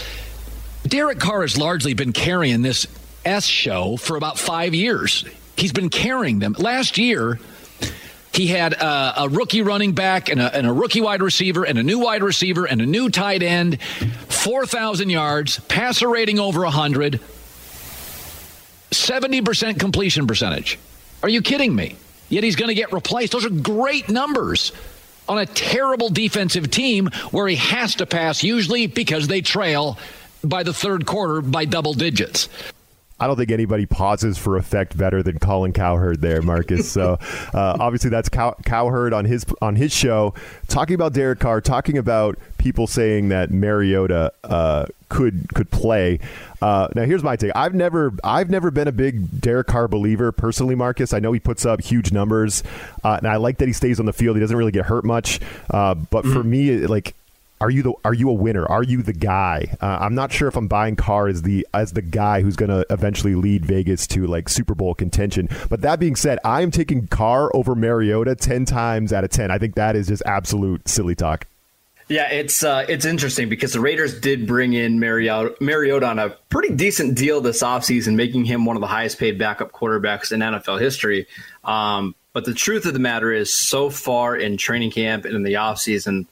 Derek 0.86 1.18
Carr 1.18 1.42
has 1.42 1.58
largely 1.58 1.94
been 1.94 2.12
carrying 2.12 2.62
this 2.62 2.86
S 3.24 3.44
show 3.44 3.96
for 3.96 4.16
about 4.16 4.38
five 4.38 4.74
years. 4.74 5.24
He's 5.56 5.72
been 5.72 5.90
carrying 5.90 6.38
them. 6.38 6.54
Last 6.58 6.96
year, 6.96 7.38
he 8.36 8.46
had 8.48 8.74
a, 8.74 9.22
a 9.22 9.28
rookie 9.28 9.62
running 9.62 9.92
back 9.92 10.28
and 10.28 10.40
a, 10.40 10.54
and 10.54 10.66
a, 10.66 10.72
rookie 10.72 11.00
wide 11.00 11.22
receiver 11.22 11.64
and 11.64 11.78
a 11.78 11.82
new 11.82 11.98
wide 11.98 12.22
receiver 12.22 12.66
and 12.66 12.80
a 12.80 12.86
new 12.86 13.08
tight 13.08 13.42
end, 13.42 13.80
4,000 13.80 15.10
yards, 15.10 15.58
passer 15.60 16.08
rating 16.08 16.38
over 16.38 16.60
100, 16.62 17.20
70% 18.90 19.80
completion 19.80 20.26
percentage. 20.26 20.78
Are 21.22 21.28
you 21.28 21.42
kidding 21.42 21.74
me? 21.74 21.96
Yet 22.28 22.44
he's 22.44 22.56
going 22.56 22.68
to 22.68 22.74
get 22.74 22.92
replaced. 22.92 23.32
Those 23.32 23.46
are 23.46 23.50
great 23.50 24.08
numbers. 24.08 24.72
on 25.28 25.38
a 25.38 25.46
terrible 25.46 26.08
defensive 26.08 26.70
team 26.70 27.10
where 27.32 27.48
he 27.48 27.56
has 27.56 27.96
to 27.96 28.06
pass, 28.06 28.44
usually 28.44 28.86
because 28.86 29.26
they 29.26 29.40
trail 29.40 29.98
by 30.44 30.62
the 30.62 30.72
third 30.72 31.04
quarter 31.06 31.40
by 31.40 31.64
double 31.64 31.94
digits. 31.94 32.48
I 33.18 33.26
don't 33.26 33.36
think 33.36 33.50
anybody 33.50 33.86
pauses 33.86 34.36
for 34.36 34.56
effect 34.56 34.96
better 34.96 35.22
than 35.22 35.38
Colin 35.38 35.72
Cowherd 35.72 36.20
there, 36.20 36.42
Marcus. 36.42 36.90
so 36.90 37.18
uh, 37.54 37.76
obviously 37.80 38.10
that's 38.10 38.28
Cow- 38.28 38.56
Cowherd 38.64 39.12
on 39.12 39.24
his 39.24 39.46
on 39.62 39.76
his 39.76 39.92
show 39.92 40.34
talking 40.68 40.94
about 40.94 41.14
Derek 41.14 41.38
Carr, 41.38 41.60
talking 41.60 41.96
about 41.96 42.38
people 42.58 42.86
saying 42.86 43.30
that 43.30 43.50
Mariota 43.50 44.32
uh, 44.44 44.86
could 45.08 45.52
could 45.54 45.70
play. 45.70 46.18
Uh, 46.60 46.88
now 46.94 47.04
here's 47.04 47.22
my 47.22 47.36
take. 47.36 47.52
I've 47.54 47.74
never 47.74 48.12
I've 48.22 48.50
never 48.50 48.70
been 48.70 48.88
a 48.88 48.92
big 48.92 49.40
Derek 49.40 49.66
Carr 49.66 49.88
believer 49.88 50.30
personally, 50.30 50.74
Marcus. 50.74 51.14
I 51.14 51.18
know 51.18 51.32
he 51.32 51.40
puts 51.40 51.64
up 51.64 51.80
huge 51.80 52.12
numbers, 52.12 52.62
uh, 53.02 53.16
and 53.18 53.26
I 53.26 53.36
like 53.36 53.58
that 53.58 53.66
he 53.66 53.72
stays 53.72 53.98
on 53.98 54.06
the 54.06 54.12
field. 54.12 54.36
He 54.36 54.40
doesn't 54.40 54.56
really 54.56 54.72
get 54.72 54.86
hurt 54.86 55.04
much, 55.04 55.40
uh, 55.70 55.94
but 55.94 56.24
mm-hmm. 56.24 56.32
for 56.34 56.44
me, 56.44 56.86
like 56.86 57.14
are 57.60 57.70
you 57.70 57.82
the 57.82 57.94
are 58.04 58.12
you 58.12 58.28
a 58.28 58.32
winner? 58.32 58.66
Are 58.66 58.82
you 58.82 59.02
the 59.02 59.12
guy? 59.12 59.76
Uh, 59.80 59.98
I'm 60.00 60.14
not 60.14 60.30
sure 60.32 60.48
if 60.48 60.56
I'm 60.56 60.68
buying 60.68 60.96
Carr 60.96 61.28
as 61.28 61.42
the 61.42 61.66
as 61.72 61.92
the 61.92 62.02
guy 62.02 62.42
who's 62.42 62.56
going 62.56 62.70
to 62.70 62.84
eventually 62.90 63.34
lead 63.34 63.64
Vegas 63.64 64.06
to 64.08 64.26
like 64.26 64.48
Super 64.48 64.74
Bowl 64.74 64.94
contention. 64.94 65.48
But 65.70 65.80
that 65.80 65.98
being 65.98 66.16
said, 66.16 66.38
I 66.44 66.62
am 66.62 66.70
taking 66.70 67.06
Carr 67.06 67.50
over 67.54 67.74
Mariota 67.74 68.34
ten 68.34 68.64
times 68.64 69.12
out 69.12 69.24
of 69.24 69.30
ten. 69.30 69.50
I 69.50 69.58
think 69.58 69.74
that 69.76 69.96
is 69.96 70.08
just 70.08 70.22
absolute 70.26 70.86
silly 70.88 71.14
talk. 71.14 71.46
Yeah, 72.08 72.30
it's 72.30 72.62
uh, 72.62 72.84
it's 72.88 73.04
interesting 73.04 73.48
because 73.48 73.72
the 73.72 73.80
Raiders 73.80 74.20
did 74.20 74.46
bring 74.46 74.74
in 74.74 75.00
Mariota, 75.00 75.56
Mariota 75.60 76.06
on 76.06 76.18
a 76.18 76.30
pretty 76.50 76.74
decent 76.74 77.16
deal 77.16 77.40
this 77.40 77.62
offseason, 77.62 78.14
making 78.14 78.44
him 78.44 78.64
one 78.64 78.76
of 78.76 78.80
the 78.80 78.86
highest 78.86 79.18
paid 79.18 79.38
backup 79.38 79.72
quarterbacks 79.72 80.30
in 80.30 80.40
NFL 80.40 80.80
history. 80.80 81.26
Um, 81.64 82.14
but 82.32 82.44
the 82.44 82.54
truth 82.54 82.84
of 82.86 82.92
the 82.92 83.00
matter 83.00 83.32
is, 83.32 83.58
so 83.58 83.90
far 83.90 84.36
in 84.36 84.56
training 84.56 84.92
camp 84.92 85.24
and 85.24 85.34
in 85.34 85.42
the 85.42 85.54
offseason, 85.54 86.26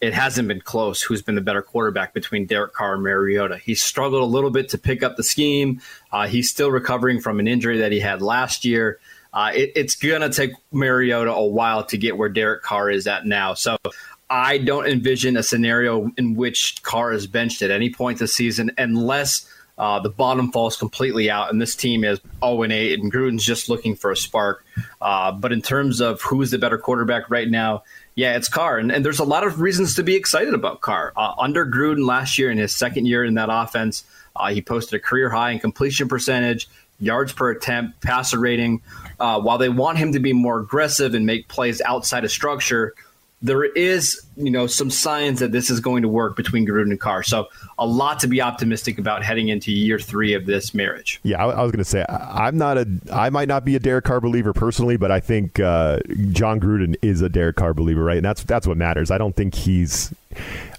it 0.00 0.12
hasn't 0.12 0.48
been 0.48 0.60
close 0.60 1.02
who's 1.02 1.22
been 1.22 1.34
the 1.34 1.40
better 1.40 1.62
quarterback 1.62 2.12
between 2.12 2.46
Derek 2.46 2.72
Carr 2.72 2.94
and 2.94 3.02
Mariota. 3.02 3.58
He 3.58 3.74
struggled 3.74 4.22
a 4.22 4.26
little 4.26 4.50
bit 4.50 4.68
to 4.70 4.78
pick 4.78 5.02
up 5.02 5.16
the 5.16 5.22
scheme. 5.22 5.80
Uh, 6.12 6.26
he's 6.26 6.50
still 6.50 6.70
recovering 6.70 7.20
from 7.20 7.40
an 7.40 7.48
injury 7.48 7.78
that 7.78 7.92
he 7.92 8.00
had 8.00 8.20
last 8.22 8.64
year. 8.64 8.98
Uh, 9.32 9.52
it, 9.54 9.72
it's 9.74 9.94
going 9.94 10.22
to 10.22 10.30
take 10.30 10.52
Mariota 10.72 11.32
a 11.32 11.46
while 11.46 11.84
to 11.84 11.98
get 11.98 12.16
where 12.16 12.28
Derek 12.28 12.62
Carr 12.62 12.90
is 12.90 13.06
at 13.06 13.26
now. 13.26 13.54
So 13.54 13.76
I 14.28 14.58
don't 14.58 14.86
envision 14.86 15.36
a 15.36 15.42
scenario 15.42 16.10
in 16.16 16.34
which 16.34 16.82
Carr 16.82 17.12
is 17.12 17.26
benched 17.26 17.62
at 17.62 17.70
any 17.70 17.90
point 17.90 18.18
this 18.18 18.34
season 18.34 18.72
unless 18.76 19.50
uh, 19.78 20.00
the 20.00 20.08
bottom 20.08 20.50
falls 20.52 20.76
completely 20.76 21.30
out 21.30 21.50
and 21.50 21.60
this 21.60 21.74
team 21.74 22.04
is 22.04 22.20
0 22.42 22.62
and 22.62 22.72
8 22.72 23.00
and 23.00 23.12
Gruden's 23.12 23.44
just 23.44 23.68
looking 23.68 23.94
for 23.94 24.10
a 24.10 24.16
spark. 24.16 24.64
Uh, 25.00 25.32
but 25.32 25.52
in 25.52 25.60
terms 25.62 26.00
of 26.00 26.20
who's 26.22 26.50
the 26.50 26.58
better 26.58 26.78
quarterback 26.78 27.30
right 27.30 27.48
now, 27.48 27.82
yeah, 28.14 28.34
it's 28.34 28.48
Carr, 28.48 28.78
and, 28.78 28.90
and 28.90 29.04
there's 29.04 29.18
a 29.18 29.24
lot 29.24 29.46
of 29.46 29.60
reasons 29.60 29.94
to 29.96 30.02
be 30.02 30.16
excited 30.16 30.54
about 30.54 30.80
Carr. 30.80 31.12
Uh, 31.16 31.34
under 31.38 31.66
Gruden 31.66 32.06
last 32.06 32.38
year, 32.38 32.50
in 32.50 32.56
his 32.56 32.74
second 32.74 33.04
year 33.04 33.22
in 33.22 33.34
that 33.34 33.50
offense, 33.52 34.04
uh, 34.34 34.48
he 34.48 34.62
posted 34.62 34.94
a 34.94 35.02
career 35.02 35.28
high 35.28 35.50
in 35.50 35.58
completion 35.58 36.08
percentage, 36.08 36.66
yards 36.98 37.34
per 37.34 37.50
attempt, 37.50 38.00
passer 38.00 38.40
rating. 38.40 38.80
Uh, 39.20 39.38
while 39.40 39.58
they 39.58 39.68
want 39.68 39.98
him 39.98 40.12
to 40.12 40.18
be 40.18 40.32
more 40.32 40.60
aggressive 40.60 41.14
and 41.14 41.26
make 41.26 41.46
plays 41.48 41.82
outside 41.82 42.24
of 42.24 42.30
structure, 42.30 42.94
there 43.42 43.64
is, 43.64 44.26
you 44.36 44.50
know, 44.50 44.66
some 44.66 44.90
signs 44.90 45.40
that 45.40 45.52
this 45.52 45.68
is 45.68 45.78
going 45.78 46.02
to 46.02 46.08
work 46.08 46.36
between 46.36 46.66
Gruden 46.66 46.90
and 46.90 47.00
Carr. 47.00 47.22
So 47.22 47.48
a 47.78 47.86
lot 47.86 48.18
to 48.20 48.26
be 48.26 48.40
optimistic 48.40 48.98
about 48.98 49.22
heading 49.22 49.48
into 49.48 49.70
year 49.70 49.98
three 49.98 50.32
of 50.32 50.46
this 50.46 50.74
marriage. 50.74 51.20
Yeah, 51.22 51.44
I, 51.44 51.50
I 51.50 51.62
was 51.62 51.70
going 51.70 51.78
to 51.78 51.84
say 51.84 52.04
I'm 52.08 52.56
not 52.56 52.78
a, 52.78 52.88
I 53.12 53.28
might 53.30 53.48
not 53.48 53.64
be 53.64 53.76
a 53.76 53.78
Derek 53.78 54.06
Carr 54.06 54.20
believer 54.20 54.52
personally, 54.52 54.96
but 54.96 55.10
I 55.10 55.20
think 55.20 55.60
uh, 55.60 56.00
Jon 56.32 56.60
Gruden 56.60 56.96
is 57.02 57.20
a 57.20 57.28
Derek 57.28 57.56
Carr 57.56 57.74
believer, 57.74 58.02
right? 58.02 58.16
And 58.16 58.24
that's 58.24 58.42
that's 58.42 58.66
what 58.66 58.78
matters. 58.78 59.10
I 59.10 59.18
don't 59.18 59.36
think 59.36 59.54
he's, 59.54 60.14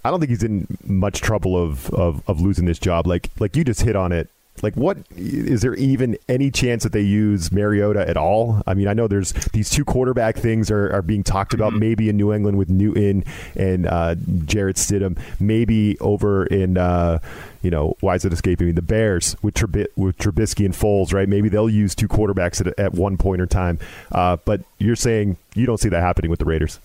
I 0.03 0.09
don't 0.09 0.19
think 0.19 0.31
he's 0.31 0.43
in 0.43 0.67
much 0.83 1.21
trouble 1.21 1.61
of 1.61 1.91
of, 1.93 2.27
of 2.27 2.41
losing 2.41 2.65
this 2.65 2.79
job. 2.79 3.05
Like 3.05 3.29
like 3.39 3.55
you 3.55 3.63
just 3.63 3.81
hit 3.81 3.95
on 3.95 4.11
it 4.11 4.29
like 4.63 4.75
what 4.75 4.97
is 5.15 5.61
there 5.61 5.75
even 5.75 6.17
any 6.27 6.51
chance 6.51 6.83
that 6.83 6.91
they 6.91 7.01
use 7.01 7.51
Mariota 7.51 8.07
at 8.07 8.17
all? 8.17 8.61
I 8.65 8.73
mean, 8.73 8.87
I 8.87 8.93
know 8.93 9.07
there's 9.07 9.33
these 9.53 9.69
two 9.69 9.85
quarterback 9.85 10.35
things 10.35 10.71
are, 10.71 10.91
are 10.93 11.01
being 11.01 11.23
talked 11.23 11.53
about 11.53 11.71
mm-hmm. 11.71 11.79
maybe 11.79 12.09
in 12.09 12.17
New 12.17 12.33
England 12.33 12.57
with 12.57 12.69
Newton 12.69 13.23
and 13.55 13.87
uh, 13.87 14.15
Jarrett 14.45 14.77
Stidham, 14.77 15.17
maybe 15.39 15.97
over 15.99 16.45
in 16.45 16.77
uh, 16.77 17.19
you 17.61 17.71
know 17.71 17.95
why 17.99 18.15
is 18.15 18.25
it 18.25 18.33
escaping 18.33 18.67
me? 18.67 18.73
The 18.73 18.81
Bears 18.81 19.35
with 19.41 19.55
Trub- 19.55 19.87
with 19.95 20.17
Trubisky 20.17 20.65
and 20.65 20.73
Foles, 20.73 21.13
right? 21.13 21.27
Maybe 21.27 21.49
they'll 21.49 21.69
use 21.69 21.95
two 21.95 22.07
quarterbacks 22.07 22.65
at, 22.65 22.77
at 22.79 22.93
one 22.93 23.17
point 23.17 23.41
or 23.41 23.47
time. 23.47 23.79
Uh, 24.11 24.37
but 24.45 24.61
you're 24.79 24.95
saying 24.95 25.37
you 25.55 25.65
don't 25.65 25.79
see 25.79 25.89
that 25.89 26.01
happening 26.01 26.29
with 26.29 26.39
the 26.39 26.45
Raiders. 26.45 26.79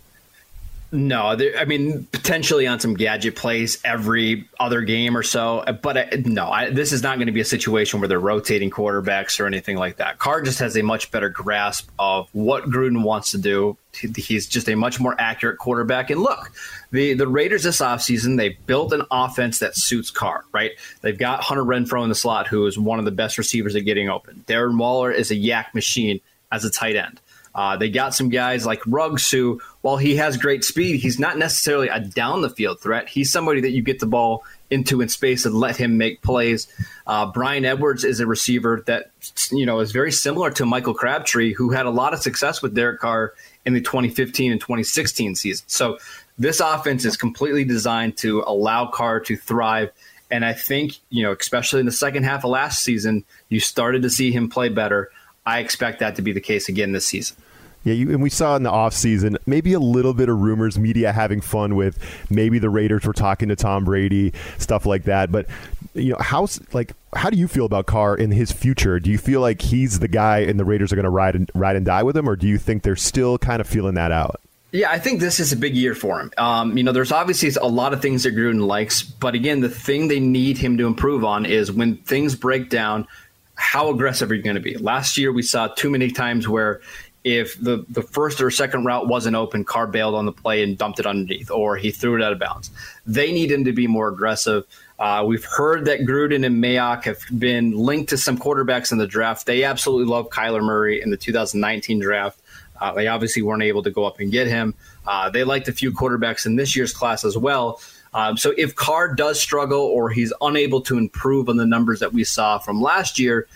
No, 0.95 1.35
I 1.59 1.65
mean 1.65 2.07
potentially 2.13 2.67
on 2.67 2.79
some 2.79 2.93
gadget 2.93 3.35
plays 3.35 3.79
every 3.83 4.47
other 4.61 4.83
game 4.83 5.17
or 5.17 5.23
so, 5.23 5.65
but 5.81 5.97
I, 5.97 6.23
no, 6.27 6.49
I, 6.49 6.69
this 6.69 6.93
is 6.93 7.03
not 7.03 7.17
going 7.17 7.29
to 7.29 7.33
be 7.33 7.41
a 7.41 7.47
situation 7.47 7.99
where 7.99 8.09
they're 8.09 8.21
rotating 8.21 8.69
quarterbacks 8.69 9.41
or 9.41 9.47
anything 9.47 9.79
like 9.79 9.97
that. 9.97 10.19
Carr 10.19 10.43
just 10.43 10.59
has 10.59 10.77
a 10.77 10.83
much 10.83 11.11
better 11.11 11.31
grasp 11.31 11.89
of 11.99 12.29
what 12.33 12.65
Gruden 12.65 13.05
wants 13.05 13.31
to 13.31 13.39
do. 13.39 13.79
He's 14.17 14.47
just 14.47 14.69
a 14.69 14.75
much 14.75 15.01
more 15.01 15.19
accurate 15.19 15.57
quarterback. 15.57 16.11
And 16.11 16.21
look, 16.21 16.53
the 16.91 17.15
the 17.15 17.27
Raiders 17.27 17.63
this 17.63 17.81
offseason, 17.81 18.37
they 18.37 18.51
built 18.67 18.93
an 18.93 19.03
offense 19.11 19.61
that 19.61 19.75
suits 19.75 20.11
Carr, 20.11 20.45
right? 20.53 20.73
They've 21.01 21.19
got 21.19 21.43
Hunter 21.43 21.65
Renfrow 21.65 22.03
in 22.03 22.11
the 22.11 22.15
slot, 22.15 22.49
who 22.49 22.67
is 22.67 22.79
one 22.79 22.99
of 22.99 23.07
the 23.07 23.11
best 23.13 23.39
receivers 23.39 23.75
at 23.77 23.87
getting 23.87 24.11
open. 24.11 24.45
Darren 24.47 24.77
Waller 24.77 25.11
is 25.11 25.31
a 25.31 25.37
YAC 25.37 25.73
machine 25.73 26.21
as 26.51 26.67
a 26.67 26.71
tight 26.71 26.97
end. 26.97 27.19
Uh, 27.55 27.77
they 27.77 27.91
got 27.91 28.15
some 28.15 28.29
guys 28.29 28.65
like 28.65 28.81
Ruggs 28.87 29.31
who, 29.31 29.61
while 29.83 29.97
he 29.97 30.17
has 30.17 30.37
great 30.37 30.65
speed, 30.65 31.01
he's 31.01 31.19
not 31.19 31.37
necessarily 31.37 31.89
a 31.89 32.01
down 32.01 32.41
the 32.41 32.51
field 32.51 32.81
threat. 32.81 33.09
He's 33.09 33.31
somebody 33.31 33.61
that 33.61 33.73
you 33.73 33.83
get 33.83 33.99
the 33.99 34.07
ball 34.07 34.45
into 34.71 35.01
in 35.01 35.09
space 35.09 35.45
and 35.45 35.55
let 35.55 35.77
him 35.77 35.99
make 35.99 36.23
plays. 36.23 36.67
Uh, 37.07 37.27
Bryan 37.27 37.65
Edwards 37.65 38.05
is 38.05 38.21
a 38.21 38.27
receiver 38.27 38.83
that 38.87 39.11
you 39.51 39.67
know 39.67 39.81
is 39.81 39.93
very 39.93 40.13
similar 40.13 40.51
to 40.53 40.65
Michael 40.65 40.95
Crabtree, 40.95 41.53
who 41.53 41.71
had 41.71 41.85
a 41.85 41.91
lot 41.91 42.15
of 42.15 42.23
success 42.23 42.63
with 42.63 42.75
Derek 42.75 43.01
Carr 43.01 43.35
in 43.67 43.75
the 43.75 43.81
2015 43.81 44.53
and 44.53 44.61
2016 44.61 45.35
season. 45.35 45.65
So 45.69 45.99
this 46.39 46.61
offense 46.61 47.05
is 47.05 47.17
completely 47.17 47.65
designed 47.65 48.17
to 48.19 48.43
allow 48.47 48.87
Carr 48.87 49.21
to 49.21 49.37
thrive. 49.37 49.91
And 50.31 50.45
I 50.45 50.55
think, 50.55 50.95
you 51.11 51.23
know, 51.23 51.33
especially 51.33 51.81
in 51.81 51.87
the 51.87 51.93
second 51.93 52.25
half 52.25 52.45
of 52.45 52.51
last 52.51 52.83
season, 52.83 53.25
you 53.51 53.61
started 53.61 54.03
to 54.03 54.11
see 54.11 54.33
him 54.33 54.49
play 54.49 54.71
better. 54.71 55.11
I 55.45 55.59
expect 55.59 56.01
that 56.01 56.17
to 56.17 56.23
be 56.23 56.33
the 56.33 56.41
case 56.41 56.69
again 56.69 56.93
this 56.93 57.07
season. 57.07 57.37
Yeah, 57.85 57.95
you, 57.95 58.11
and 58.11 58.23
we 58.23 58.31
saw 58.31 58.57
in 58.57 58.63
the 58.63 58.71
offseason 58.71 59.37
maybe 59.47 59.73
a 59.73 59.81
little 59.81 60.15
bit 60.15 60.29
of 60.29 60.41
rumors, 60.41 60.79
media 60.79 61.13
having 61.13 61.41
fun 61.41 61.75
with 61.75 61.99
maybe 62.31 62.59
the 62.59 62.71
Raiders 62.71 63.05
were 63.05 63.13
talking 63.13 63.49
to 63.49 63.57
Tom 63.57 63.85
Brady, 63.85 64.33
stuff 64.59 64.87
like 64.87 65.05
that. 65.05 65.33
But 65.33 65.47
you 65.95 66.13
know, 66.13 66.19
how 66.21 66.47
like 66.73 66.93
how 67.15 67.29
do 67.31 67.37
you 67.37 67.49
feel 67.49 67.67
about 67.67 67.87
Carr 67.87 68.17
in 68.17 68.31
his 68.31 68.53
future? 68.53 69.01
Do 69.01 69.11
you 69.11 69.19
feel 69.19 69.41
like 69.41 69.61
he's 69.61 69.99
the 69.99 70.09
guy 70.09 70.39
and 70.39 70.59
the 70.59 70.65
Raiders 70.65 70.93
are 70.93 70.97
going 70.97 71.05
to 71.05 71.11
ride 71.11 71.35
and 71.35 71.51
ride 71.55 71.77
and 71.77 71.85
die 71.85 72.03
with 72.03 72.17
him, 72.17 72.29
or 72.29 72.37
do 72.37 72.47
you 72.47 72.59
think 72.59 72.83
they're 72.83 72.97
still 72.97 73.39
kind 73.39 73.61
of 73.61 73.67
feeling 73.67 73.95
that 73.95 74.13
out? 74.13 74.41
Yeah, 74.73 74.91
I 74.91 74.99
think 74.99 75.21
this 75.21 75.39
is 75.39 75.53
a 75.53 75.57
big 75.57 75.77
year 75.77 75.95
for 75.95 76.19
him. 76.19 76.33
Um, 76.39 76.79
you 76.79 76.83
know, 76.83 76.93
there's 76.93 77.13
obviously 77.13 77.51
a 77.61 77.69
lot 77.69 77.93
of 77.93 78.01
things 78.01 78.23
that 78.23 78.35
Gruden 78.35 78.67
likes, 78.67 79.03
but 79.03 79.35
again, 79.35 79.61
the 79.61 79.69
thing 79.69 80.09
they 80.09 80.19
need 80.19 80.57
him 80.57 80.79
to 80.79 80.87
improve 80.87 81.25
on 81.25 81.45
is 81.45 81.71
when 81.71 81.97
things 81.99 82.35
break 82.35 82.71
down, 82.71 83.07
how 83.55 83.91
aggressive 83.91 84.31
are 84.31 84.35
you 84.35 84.43
going 84.43 84.57
to 84.57 84.63
be? 84.63 84.79
Last 84.79 85.19
year, 85.19 85.31
we 85.31 85.43
saw 85.43 85.69
too 85.69 85.91
many 85.91 86.11
times 86.11 86.49
where 86.49 86.81
if 87.25 87.59
the, 87.61 87.85
the 87.89 88.03
first 88.03 88.41
or 88.41 88.51
second 88.51 88.85
route 88.85 89.07
wasn't 89.07 89.37
open, 89.37 89.65
Carr 89.65 89.87
bailed 89.87 90.15
on 90.15 90.27
the 90.27 90.33
play 90.33 90.63
and 90.63 90.77
dumped 90.77 90.99
it 90.99 91.07
underneath, 91.07 91.51
or 91.51 91.77
he 91.77 91.91
threw 91.91 92.17
it 92.17 92.23
out 92.23 92.33
of 92.33 92.39
bounds. 92.39 92.71
They 93.07 93.33
need 93.33 93.51
him 93.51 93.65
to 93.65 93.73
be 93.73 93.87
more 93.87 94.09
aggressive. 94.09 94.65
Uh, 94.99 95.25
we've 95.27 95.45
heard 95.45 95.85
that 95.85 96.01
Gruden 96.01 96.45
and 96.45 96.63
Mayock 96.63 97.05
have 97.05 97.21
been 97.39 97.73
linked 97.73 98.11
to 98.11 98.17
some 98.17 98.39
quarterbacks 98.39 98.93
in 98.93 98.99
the 98.99 99.07
draft. 99.07 99.47
They 99.47 99.65
absolutely 99.65 100.07
love 100.07 100.31
Kyler 100.31 100.63
Murray 100.63 101.01
in 101.01 101.11
the 101.11 101.17
2019 101.17 102.01
draft. 102.01 102.41
Uh, 102.81 102.93
they 102.93 103.07
obviously 103.07 103.43
weren't 103.43 103.63
able 103.63 103.83
to 103.85 103.91
go 103.91 104.05
up 104.05 104.19
and 104.19 104.33
get 104.33 104.49
him. 104.49 104.75
Uh, 105.07 105.31
they 105.31 105.45
liked 105.45 105.69
a 105.69 105.73
few 105.73 105.93
quarterbacks 105.93 106.47
in 106.47 106.57
this 106.57 106.75
year's 106.75 106.93
class 106.93 107.25
as 107.25 107.37
well. 107.37 107.81
Um, 108.15 108.37
so 108.37 108.53
if 108.59 108.75
Carr 108.75 109.15
does 109.15 109.41
struggle 109.41 109.81
or 109.81 110.11
he's 110.11 110.33
unable 110.41 110.81
to 110.83 110.99
improve 110.99 111.49
on 111.49 111.57
the 111.57 111.67
numbers 111.67 112.01
that 112.01 112.13
we 112.13 112.25
saw 112.25 112.59
from 112.59 112.83
last 112.83 113.19
year, 113.19 113.47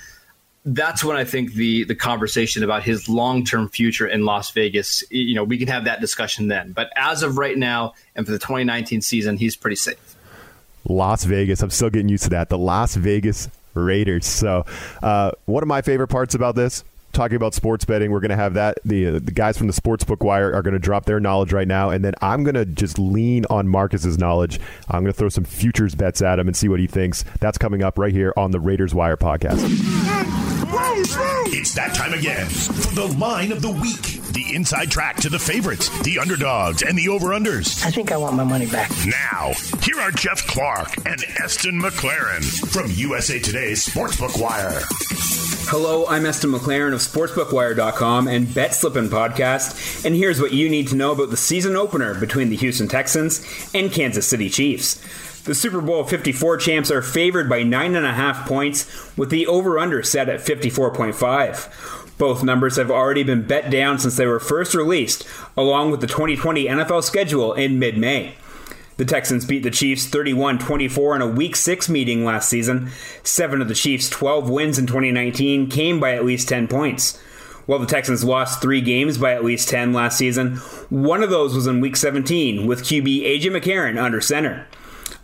that's 0.66 1.04
when 1.04 1.16
I 1.16 1.24
think 1.24 1.54
the 1.54 1.84
the 1.84 1.94
conversation 1.94 2.64
about 2.64 2.82
his 2.82 3.08
long 3.08 3.44
term 3.44 3.68
future 3.68 4.06
in 4.06 4.24
Las 4.24 4.50
Vegas, 4.50 5.04
you 5.10 5.34
know, 5.34 5.44
we 5.44 5.58
can 5.58 5.68
have 5.68 5.84
that 5.84 6.00
discussion 6.00 6.48
then. 6.48 6.72
But 6.72 6.90
as 6.96 7.22
of 7.22 7.38
right 7.38 7.56
now, 7.56 7.94
and 8.16 8.26
for 8.26 8.32
the 8.32 8.38
2019 8.38 9.00
season, 9.00 9.36
he's 9.36 9.56
pretty 9.56 9.76
safe. 9.76 10.16
Las 10.88 11.24
Vegas, 11.24 11.62
I'm 11.62 11.70
still 11.70 11.90
getting 11.90 12.08
used 12.08 12.24
to 12.24 12.30
that. 12.30 12.48
The 12.48 12.58
Las 12.58 12.96
Vegas 12.96 13.48
Raiders. 13.74 14.26
So, 14.26 14.64
uh, 15.02 15.32
one 15.46 15.62
of 15.62 15.68
my 15.68 15.82
favorite 15.82 16.08
parts 16.08 16.34
about 16.34 16.56
this 16.56 16.84
talking 17.12 17.36
about 17.36 17.54
sports 17.54 17.84
betting. 17.84 18.10
We're 18.10 18.20
going 18.20 18.30
to 18.30 18.36
have 18.36 18.54
that. 18.54 18.78
The, 18.84 19.06
uh, 19.06 19.12
the 19.12 19.32
guys 19.32 19.56
from 19.56 19.68
the 19.68 19.72
Sportsbook 19.72 20.22
Wire 20.22 20.52
are 20.52 20.62
going 20.62 20.74
to 20.74 20.78
drop 20.78 21.06
their 21.06 21.18
knowledge 21.18 21.52
right 21.52 21.66
now. 21.66 21.88
And 21.88 22.04
then 22.04 22.12
I'm 22.20 22.44
going 22.44 22.56
to 22.56 22.66
just 22.66 22.98
lean 22.98 23.46
on 23.48 23.66
Marcus's 23.68 24.18
knowledge. 24.18 24.60
I'm 24.88 25.02
going 25.02 25.12
to 25.12 25.18
throw 25.18 25.30
some 25.30 25.44
futures 25.44 25.94
bets 25.94 26.20
at 26.20 26.38
him 26.38 26.46
and 26.46 26.54
see 26.54 26.68
what 26.68 26.78
he 26.78 26.86
thinks. 26.86 27.24
That's 27.40 27.56
coming 27.56 27.82
up 27.82 27.98
right 27.98 28.12
here 28.12 28.34
on 28.36 28.50
the 28.50 28.60
Raiders 28.60 28.94
Wire 28.94 29.16
podcast. 29.16 30.44
It's 30.88 31.74
that 31.74 31.94
time 31.94 32.14
again 32.14 32.46
for 32.46 32.94
the 32.94 33.06
line 33.18 33.50
of 33.50 33.60
the 33.60 33.70
week 33.70 34.22
the 34.36 34.54
inside 34.54 34.90
track 34.90 35.16
to 35.16 35.30
the 35.30 35.38
favorites, 35.38 35.88
the 36.02 36.18
underdogs, 36.18 36.82
and 36.82 36.96
the 36.96 37.08
over-unders. 37.08 37.84
I 37.86 37.90
think 37.90 38.12
I 38.12 38.18
want 38.18 38.36
my 38.36 38.44
money 38.44 38.66
back. 38.66 38.90
Now, 39.06 39.52
here 39.82 39.98
are 39.98 40.10
Jeff 40.10 40.46
Clark 40.46 40.94
and 41.06 41.24
Eston 41.42 41.80
McLaren 41.80 42.44
from 42.70 42.90
USA 42.90 43.38
Today's 43.38 43.86
Sportsbook 43.86 44.40
Wire. 44.40 44.82
Hello, 45.68 46.06
I'm 46.06 46.26
Eston 46.26 46.52
McLaren 46.52 46.92
of 46.92 47.00
SportsbookWire.com 47.00 48.28
and 48.28 48.52
Bet 48.54 48.74
Slippin' 48.74 49.08
Podcast, 49.08 50.04
and 50.04 50.14
here's 50.14 50.40
what 50.40 50.52
you 50.52 50.68
need 50.68 50.88
to 50.88 50.96
know 50.96 51.12
about 51.12 51.30
the 51.30 51.36
season 51.36 51.74
opener 51.74 52.14
between 52.14 52.50
the 52.50 52.56
Houston 52.56 52.88
Texans 52.88 53.44
and 53.74 53.90
Kansas 53.90 54.28
City 54.28 54.50
Chiefs. 54.50 55.00
The 55.46 55.54
Super 55.54 55.80
Bowl 55.80 56.02
54 56.02 56.56
champs 56.56 56.90
are 56.90 57.00
favored 57.00 57.48
by 57.48 57.62
9.5 57.62 58.46
points, 58.46 59.16
with 59.16 59.30
the 59.30 59.46
over 59.46 59.78
under 59.78 60.02
set 60.02 60.28
at 60.28 60.40
54.5. 60.40 62.18
Both 62.18 62.42
numbers 62.42 62.74
have 62.74 62.90
already 62.90 63.22
been 63.22 63.46
bet 63.46 63.70
down 63.70 64.00
since 64.00 64.16
they 64.16 64.26
were 64.26 64.40
first 64.40 64.74
released, 64.74 65.24
along 65.56 65.92
with 65.92 66.00
the 66.00 66.08
2020 66.08 66.66
NFL 66.66 67.04
schedule 67.04 67.52
in 67.52 67.78
mid 67.78 67.96
May. 67.96 68.34
The 68.96 69.04
Texans 69.04 69.44
beat 69.44 69.62
the 69.62 69.70
Chiefs 69.70 70.06
31 70.06 70.58
24 70.58 71.14
in 71.14 71.22
a 71.22 71.28
Week 71.28 71.54
6 71.54 71.88
meeting 71.88 72.24
last 72.24 72.48
season. 72.48 72.90
Seven 73.22 73.62
of 73.62 73.68
the 73.68 73.74
Chiefs' 73.74 74.10
12 74.10 74.50
wins 74.50 74.80
in 74.80 74.88
2019 74.88 75.70
came 75.70 76.00
by 76.00 76.16
at 76.16 76.24
least 76.24 76.48
10 76.48 76.66
points. 76.66 77.18
While 77.66 77.78
the 77.78 77.86
Texans 77.86 78.24
lost 78.24 78.60
three 78.60 78.80
games 78.80 79.16
by 79.16 79.34
at 79.34 79.44
least 79.44 79.68
10 79.68 79.92
last 79.92 80.18
season, 80.18 80.56
one 80.88 81.22
of 81.22 81.30
those 81.30 81.54
was 81.54 81.68
in 81.68 81.80
Week 81.80 81.94
17 81.94 82.66
with 82.66 82.82
QB 82.82 83.22
A.J. 83.22 83.50
McCarron 83.50 84.02
under 84.02 84.20
center. 84.20 84.66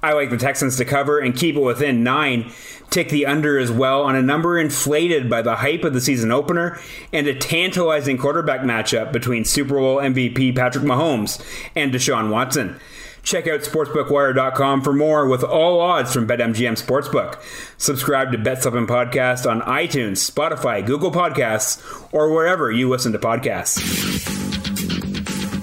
I 0.03 0.13
like 0.13 0.31
the 0.31 0.37
Texans 0.37 0.77
to 0.77 0.85
cover 0.85 1.19
and 1.19 1.37
keep 1.37 1.57
it 1.57 1.61
within 1.61 2.03
nine. 2.03 2.53
Take 2.91 3.09
the 3.09 3.25
under 3.25 3.59
as 3.59 3.71
well 3.71 4.03
on 4.03 4.15
a 4.15 4.23
number 4.23 4.59
inflated 4.59 5.31
by 5.31 5.41
the 5.43 5.57
hype 5.57 5.85
of 5.85 5.95
the 5.95 6.01
season 6.01 6.31
opener 6.31 6.79
and 7.13 7.27
a 7.27 7.35
tantalizing 7.35 8.19
quarterback 8.19 8.61
matchup 8.61 9.13
between 9.13 9.45
Super 9.45 9.77
Bowl 9.77 9.97
MVP 9.97 10.55
Patrick 10.55 10.85
Mahomes 10.85 11.43
and 11.75 11.93
Deshaun 11.93 12.31
Watson. 12.31 12.79
Check 13.23 13.47
out 13.47 13.61
sportsbookwire.com 13.61 14.83
for 14.83 14.93
more 14.93 15.29
with 15.29 15.45
all 15.45 15.81
odds 15.81 16.13
from 16.13 16.27
BetMGM 16.27 16.77
Sportsbook. 16.77 17.41
Subscribe 17.79 18.33
to 18.33 18.39
Bet 18.39 18.63
Slippin' 18.63 18.89
Podcast 18.89 19.49
on 19.49 19.61
iTunes, 19.63 20.29
Spotify, 20.29 20.85
Google 20.85 21.13
Podcasts, 21.13 21.81
or 22.13 22.33
wherever 22.33 22.71
you 22.71 22.89
listen 22.89 23.13
to 23.13 23.19
podcasts. 23.19 23.81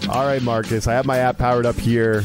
All 0.09 0.25
right, 0.25 0.41
Marcus, 0.41 0.87
I 0.87 0.93
have 0.93 1.05
my 1.05 1.17
app 1.17 1.37
powered 1.37 1.65
up 1.65 1.75
here. 1.75 2.23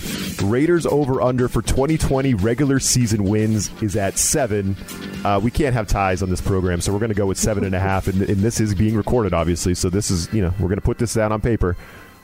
Raiders 0.51 0.87
over 0.87 1.21
under 1.21 1.49
for 1.49 1.63
2020 1.63 2.35
regular 2.35 2.79
season 2.81 3.25
wins 3.25 3.71
is 3.83 3.97
at 3.97 4.19
seven. 4.19 4.77
Uh, 5.25 5.41
we 5.43 5.51
can't 5.51 5.75
have 5.75 5.87
ties 5.87 6.23
on 6.23 6.31
this 6.31 6.41
program, 6.41 6.81
so 6.81 6.93
we're 6.93 6.99
going 6.99 7.11
to 7.11 7.15
go 7.15 7.27
with 7.27 7.39
seven 7.39 7.65
and 7.65 7.75
a 7.75 7.81
half. 7.81 8.07
And, 8.09 8.23
and 8.23 8.39
this 8.39 8.61
is 8.61 8.75
being 8.75 8.97
recorded, 8.97 9.33
obviously. 9.35 9.75
So 9.75 9.91
this 9.91 10.11
is, 10.11 10.33
you 10.33 10.43
know, 10.43 10.53
we're 10.59 10.69
going 10.69 10.77
to 10.77 10.85
put 10.85 10.99
this 10.99 11.15
down 11.15 11.33
on 11.33 11.41
paper. 11.41 11.77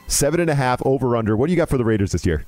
Seven 0.07 0.39
and 0.39 0.49
a 0.49 0.55
half 0.55 0.85
over 0.85 1.15
under. 1.15 1.35
What 1.37 1.47
do 1.47 1.53
you 1.53 1.57
got 1.57 1.69
for 1.69 1.77
the 1.77 1.85
Raiders 1.85 2.11
this 2.11 2.25
year? 2.25 2.45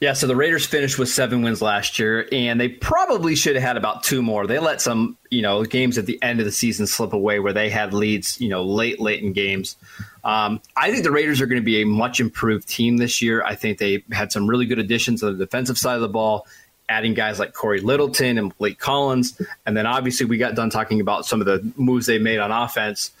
Yeah, 0.00 0.14
so 0.14 0.26
the 0.26 0.34
Raiders 0.34 0.64
finished 0.64 0.98
with 0.98 1.10
seven 1.10 1.42
wins 1.42 1.60
last 1.60 1.98
year, 1.98 2.26
and 2.32 2.58
they 2.58 2.68
probably 2.68 3.36
should 3.36 3.54
have 3.54 3.62
had 3.62 3.76
about 3.76 4.02
two 4.02 4.22
more. 4.22 4.46
They 4.46 4.58
let 4.58 4.80
some, 4.80 5.18
you 5.30 5.42
know, 5.42 5.62
games 5.62 5.98
at 5.98 6.06
the 6.06 6.18
end 6.22 6.40
of 6.40 6.46
the 6.46 6.52
season 6.52 6.86
slip 6.86 7.12
away 7.12 7.38
where 7.38 7.52
they 7.52 7.68
had 7.68 7.92
leads, 7.92 8.40
you 8.40 8.48
know, 8.48 8.62
late, 8.64 8.98
late 8.98 9.22
in 9.22 9.34
games. 9.34 9.76
Um, 10.24 10.62
I 10.74 10.90
think 10.90 11.04
the 11.04 11.10
Raiders 11.10 11.42
are 11.42 11.46
going 11.46 11.60
to 11.60 11.64
be 11.64 11.82
a 11.82 11.86
much 11.86 12.18
improved 12.18 12.66
team 12.66 12.96
this 12.96 13.20
year. 13.20 13.42
I 13.44 13.54
think 13.54 13.76
they 13.76 14.02
had 14.10 14.32
some 14.32 14.48
really 14.48 14.64
good 14.64 14.78
additions 14.78 15.22
on 15.22 15.36
the 15.36 15.44
defensive 15.44 15.76
side 15.76 15.96
of 15.96 16.00
the 16.00 16.08
ball, 16.08 16.46
adding 16.88 17.12
guys 17.12 17.38
like 17.38 17.52
Cory 17.52 17.80
Littleton 17.80 18.38
and 18.38 18.56
Blake 18.56 18.78
Collins. 18.78 19.40
And 19.66 19.76
then 19.76 19.86
obviously 19.86 20.24
we 20.24 20.38
got 20.38 20.54
done 20.54 20.70
talking 20.70 21.00
about 21.00 21.26
some 21.26 21.40
of 21.40 21.46
the 21.46 21.72
moves 21.76 22.06
they 22.06 22.18
made 22.18 22.38
on 22.38 22.50
offense. 22.50 23.12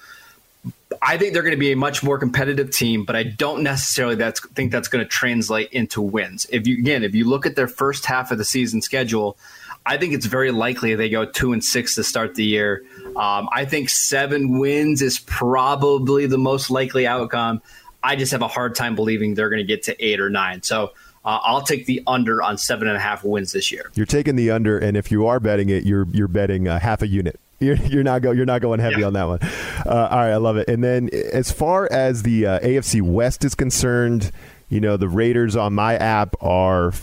I 1.02 1.16
think 1.16 1.32
they're 1.32 1.42
going 1.42 1.54
to 1.54 1.58
be 1.58 1.72
a 1.72 1.76
much 1.76 2.02
more 2.02 2.18
competitive 2.18 2.70
team, 2.70 3.04
but 3.04 3.16
I 3.16 3.22
don't 3.22 3.62
necessarily 3.62 4.16
that's, 4.16 4.46
think 4.48 4.70
that's 4.70 4.88
going 4.88 5.02
to 5.04 5.08
translate 5.08 5.72
into 5.72 6.02
wins. 6.02 6.46
If 6.50 6.66
you 6.66 6.76
again, 6.76 7.04
if 7.04 7.14
you 7.14 7.28
look 7.28 7.46
at 7.46 7.56
their 7.56 7.68
first 7.68 8.04
half 8.04 8.30
of 8.30 8.38
the 8.38 8.44
season 8.44 8.82
schedule, 8.82 9.38
I 9.86 9.96
think 9.96 10.12
it's 10.12 10.26
very 10.26 10.50
likely 10.50 10.94
they 10.94 11.08
go 11.08 11.24
two 11.24 11.52
and 11.52 11.64
six 11.64 11.94
to 11.94 12.04
start 12.04 12.34
the 12.34 12.44
year. 12.44 12.84
Um, 13.16 13.48
I 13.52 13.64
think 13.64 13.88
seven 13.88 14.58
wins 14.58 15.00
is 15.00 15.18
probably 15.20 16.26
the 16.26 16.38
most 16.38 16.70
likely 16.70 17.06
outcome. 17.06 17.62
I 18.02 18.16
just 18.16 18.32
have 18.32 18.42
a 18.42 18.48
hard 18.48 18.74
time 18.74 18.94
believing 18.94 19.34
they're 19.34 19.48
going 19.48 19.58
to 19.58 19.66
get 19.66 19.84
to 19.84 20.04
eight 20.04 20.20
or 20.20 20.28
nine. 20.28 20.62
So 20.62 20.92
uh, 21.24 21.38
I'll 21.42 21.62
take 21.62 21.86
the 21.86 22.02
under 22.06 22.42
on 22.42 22.58
seven 22.58 22.88
and 22.88 22.96
a 22.96 23.00
half 23.00 23.24
wins 23.24 23.52
this 23.52 23.72
year. 23.72 23.90
You're 23.94 24.06
taking 24.06 24.36
the 24.36 24.50
under, 24.50 24.78
and 24.78 24.96
if 24.96 25.10
you 25.10 25.26
are 25.26 25.40
betting 25.40 25.68
it, 25.70 25.84
you're 25.84 26.06
you're 26.12 26.28
betting 26.28 26.68
uh, 26.68 26.78
half 26.78 27.02
a 27.02 27.06
unit. 27.06 27.40
You're, 27.62 27.76
you're 27.76 28.02
not 28.02 28.22
go 28.22 28.30
you're 28.30 28.46
not 28.46 28.62
going 28.62 28.80
heavy 28.80 29.02
yeah. 29.02 29.06
on 29.06 29.12
that 29.12 29.24
one. 29.24 29.38
Uh, 29.42 30.08
all 30.10 30.18
right, 30.18 30.32
I 30.32 30.36
love 30.36 30.56
it. 30.56 30.66
And 30.66 30.82
then 30.82 31.10
as 31.12 31.52
far 31.52 31.86
as 31.92 32.22
the 32.22 32.46
uh, 32.46 32.60
AFC 32.60 33.02
West 33.02 33.44
is 33.44 33.54
concerned, 33.54 34.32
you 34.70 34.80
know 34.80 34.96
the 34.96 35.10
Raiders 35.10 35.56
on 35.56 35.74
my 35.74 35.96
app 35.96 36.36
are, 36.40 36.94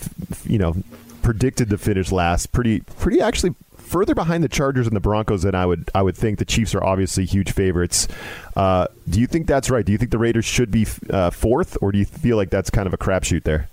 you 0.44 0.58
know, 0.58 0.74
predicted 1.22 1.70
to 1.70 1.78
finish 1.78 2.10
last. 2.10 2.50
Pretty 2.50 2.80
pretty 2.80 3.20
actually 3.20 3.54
further 3.76 4.16
behind 4.16 4.42
the 4.42 4.48
Chargers 4.48 4.88
and 4.88 4.96
the 4.96 5.00
Broncos 5.00 5.42
than 5.42 5.54
I 5.54 5.64
would 5.64 5.90
I 5.94 6.02
would 6.02 6.16
think. 6.16 6.40
The 6.40 6.44
Chiefs 6.44 6.74
are 6.74 6.82
obviously 6.82 7.24
huge 7.24 7.52
favorites. 7.52 8.08
Uh, 8.56 8.88
do 9.08 9.20
you 9.20 9.28
think 9.28 9.46
that's 9.46 9.70
right? 9.70 9.86
Do 9.86 9.92
you 9.92 9.98
think 9.98 10.10
the 10.10 10.18
Raiders 10.18 10.44
should 10.44 10.72
be 10.72 10.88
uh, 11.08 11.30
fourth, 11.30 11.78
or 11.80 11.92
do 11.92 11.98
you 11.98 12.04
feel 12.04 12.36
like 12.36 12.50
that's 12.50 12.68
kind 12.68 12.88
of 12.88 12.92
a 12.92 12.98
crapshoot 12.98 13.44
there? 13.44 13.68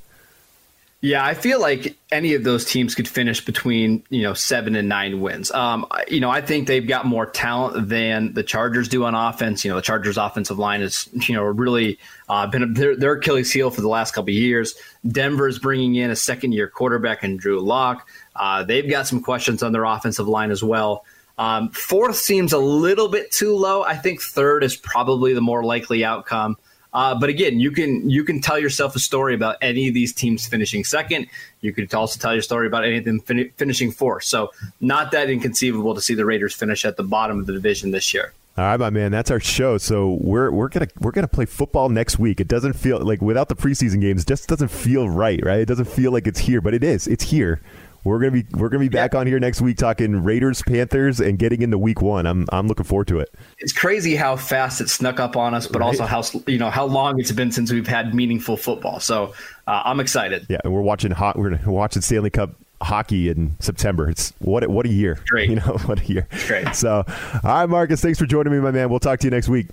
Yeah, 1.05 1.23
I 1.23 1.35
feel 1.35 1.61
like 1.61 1.95
any 2.11 2.33
of 2.33 2.43
those 2.43 2.65
teams 2.65 2.95
could 2.95 3.07
finish 3.07 3.45
between 3.45 4.03
you 4.09 4.23
know 4.23 4.33
seven 4.33 4.75
and 4.75 4.89
nine 4.89 5.21
wins. 5.21 5.51
Um, 5.51 5.85
you 6.07 6.19
know, 6.19 6.31
I 6.31 6.41
think 6.41 6.67
they've 6.67 6.87
got 6.87 7.05
more 7.05 7.27
talent 7.27 7.89
than 7.89 8.33
the 8.33 8.41
Chargers 8.41 8.87
do 8.87 9.03
on 9.03 9.13
offense. 9.13 9.63
You 9.63 9.69
know, 9.69 9.75
the 9.75 9.83
Chargers' 9.83 10.17
offensive 10.17 10.57
line 10.57 10.81
is 10.81 11.07
you 11.29 11.35
know 11.35 11.43
really 11.43 11.99
uh, 12.27 12.47
been 12.47 12.73
their, 12.73 12.95
their 12.95 13.13
Achilles 13.13 13.53
heel 13.53 13.69
for 13.69 13.81
the 13.81 13.87
last 13.87 14.15
couple 14.15 14.31
of 14.31 14.35
years. 14.35 14.73
Denver's 15.07 15.59
bringing 15.59 15.93
in 15.93 16.09
a 16.09 16.15
second-year 16.15 16.69
quarterback 16.69 17.21
and 17.21 17.39
Drew 17.39 17.59
Lock. 17.59 18.09
Uh, 18.35 18.63
they've 18.63 18.89
got 18.89 19.05
some 19.05 19.21
questions 19.21 19.61
on 19.61 19.73
their 19.73 19.83
offensive 19.83 20.27
line 20.27 20.49
as 20.49 20.63
well. 20.63 21.05
Um, 21.37 21.69
fourth 21.69 22.15
seems 22.15 22.51
a 22.51 22.57
little 22.57 23.09
bit 23.09 23.31
too 23.31 23.55
low. 23.55 23.83
I 23.83 23.95
think 23.95 24.23
third 24.23 24.63
is 24.63 24.75
probably 24.75 25.35
the 25.35 25.41
more 25.41 25.63
likely 25.63 26.03
outcome. 26.03 26.57
Uh, 26.95 27.13
but 27.13 27.27
again, 27.27 27.59
you 27.59 27.71
can 27.71 28.09
you 28.09 28.23
can 28.23 28.39
tell 28.39 28.57
yourself 28.57 28.95
a 28.95 28.99
story 28.99 29.35
about 29.35 29.57
any 29.61 29.89
of 29.89 29.93
these 29.93 30.13
teams 30.13 30.47
finishing 30.47 30.85
second. 30.85 31.27
You 31.59 31.73
could 31.73 31.93
also 31.93 32.17
tell 32.17 32.31
your 32.31 32.41
story 32.41 32.67
about 32.67 32.85
any 32.85 32.99
of 32.99 33.03
them 33.03 33.19
fin- 33.19 33.51
finishing 33.57 33.91
fourth. 33.91 34.23
So 34.23 34.53
not 34.79 35.11
that 35.11 35.29
inconceivable 35.29 35.93
to 35.93 35.99
see 35.99 36.15
the 36.15 36.25
Raiders 36.25 36.55
finish 36.55 36.85
at 36.85 36.95
the 36.95 37.03
bottom 37.03 37.37
of 37.37 37.47
the 37.47 37.53
division 37.53 37.91
this 37.91 38.13
year. 38.13 38.31
All 38.57 38.63
right, 38.63 38.79
my 38.79 38.89
man, 38.89 39.11
that's 39.11 39.29
our 39.29 39.41
show. 39.41 39.77
So 39.77 40.17
we're 40.21 40.49
we're 40.49 40.69
gonna 40.69 40.87
we're 41.01 41.11
gonna 41.11 41.27
play 41.27 41.43
football 41.43 41.89
next 41.89 42.17
week. 42.17 42.39
It 42.39 42.47
doesn't 42.47 42.73
feel 42.73 42.99
like 42.99 43.21
without 43.21 43.49
the 43.49 43.55
preseason 43.57 43.99
games, 43.99 44.23
just 44.23 44.47
doesn't 44.47 44.69
feel 44.69 45.09
right, 45.09 45.43
right? 45.45 45.59
It 45.59 45.67
doesn't 45.67 45.89
feel 45.89 46.13
like 46.13 46.27
it's 46.27 46.39
here, 46.39 46.61
but 46.61 46.73
it 46.73 46.81
is. 46.81 47.07
It's 47.07 47.25
here. 47.25 47.59
We're 48.05 48.19
gonna 48.19 48.31
be 48.31 48.45
we're 48.51 48.69
gonna 48.69 48.83
be 48.83 48.89
back 48.89 49.13
yeah. 49.13 49.19
on 49.19 49.27
here 49.27 49.39
next 49.39 49.61
week 49.61 49.77
talking 49.77 50.23
Raiders, 50.23 50.61
Panthers, 50.61 51.19
and 51.19 51.39
getting 51.39 51.63
into 51.63 51.79
Week 51.79 52.03
One. 52.03 52.27
I'm 52.27 52.45
I'm 52.51 52.67
looking 52.67 52.85
forward 52.85 53.07
to 53.07 53.19
it. 53.19 53.33
It's 53.57 53.73
crazy 53.73 54.15
how 54.15 54.35
fast 54.35 54.79
it 54.79 54.89
snuck 54.89 55.19
up 55.19 55.35
on 55.35 55.55
us, 55.55 55.65
but 55.65 55.79
right. 55.79 55.87
also 55.87 56.05
how 56.05 56.23
you 56.45 56.59
know 56.59 56.69
how 56.69 56.85
long 56.85 57.19
it's 57.19 57.31
been 57.31 57.51
since 57.51 57.71
we've 57.71 57.87
had 57.87 58.13
meaningful 58.13 58.57
football. 58.57 58.99
So 58.99 59.33
uh, 59.65 59.81
I'm 59.85 59.99
excited. 59.99 60.45
Yeah, 60.49 60.59
and 60.63 60.71
we're 60.71 60.81
watching 60.81 61.09
hot. 61.09 61.35
We're 61.35 61.57
watching 61.65 62.03
Stanley 62.03 62.29
Cup 62.29 62.51
hockey 62.79 63.29
in 63.29 63.55
September. 63.59 64.07
It's 64.07 64.33
what 64.37 64.67
what 64.67 64.85
a 64.85 64.89
year. 64.89 65.19
Great. 65.27 65.49
You 65.49 65.55
know 65.55 65.77
what 65.85 65.99
a 65.99 66.05
year. 66.05 66.27
great. 66.45 66.75
So, 66.75 67.03
all 67.07 67.39
right, 67.43 67.65
Marcus, 67.65 68.01
thanks 68.01 68.19
for 68.19 68.27
joining 68.27 68.53
me, 68.53 68.59
my 68.59 68.69
man. 68.69 68.91
We'll 68.91 68.99
talk 68.99 69.19
to 69.21 69.25
you 69.25 69.31
next 69.31 69.49
week. 69.49 69.65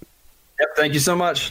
Yep. 0.59 0.69
Thank 0.77 0.95
you 0.95 1.01
so 1.01 1.15
much. 1.15 1.51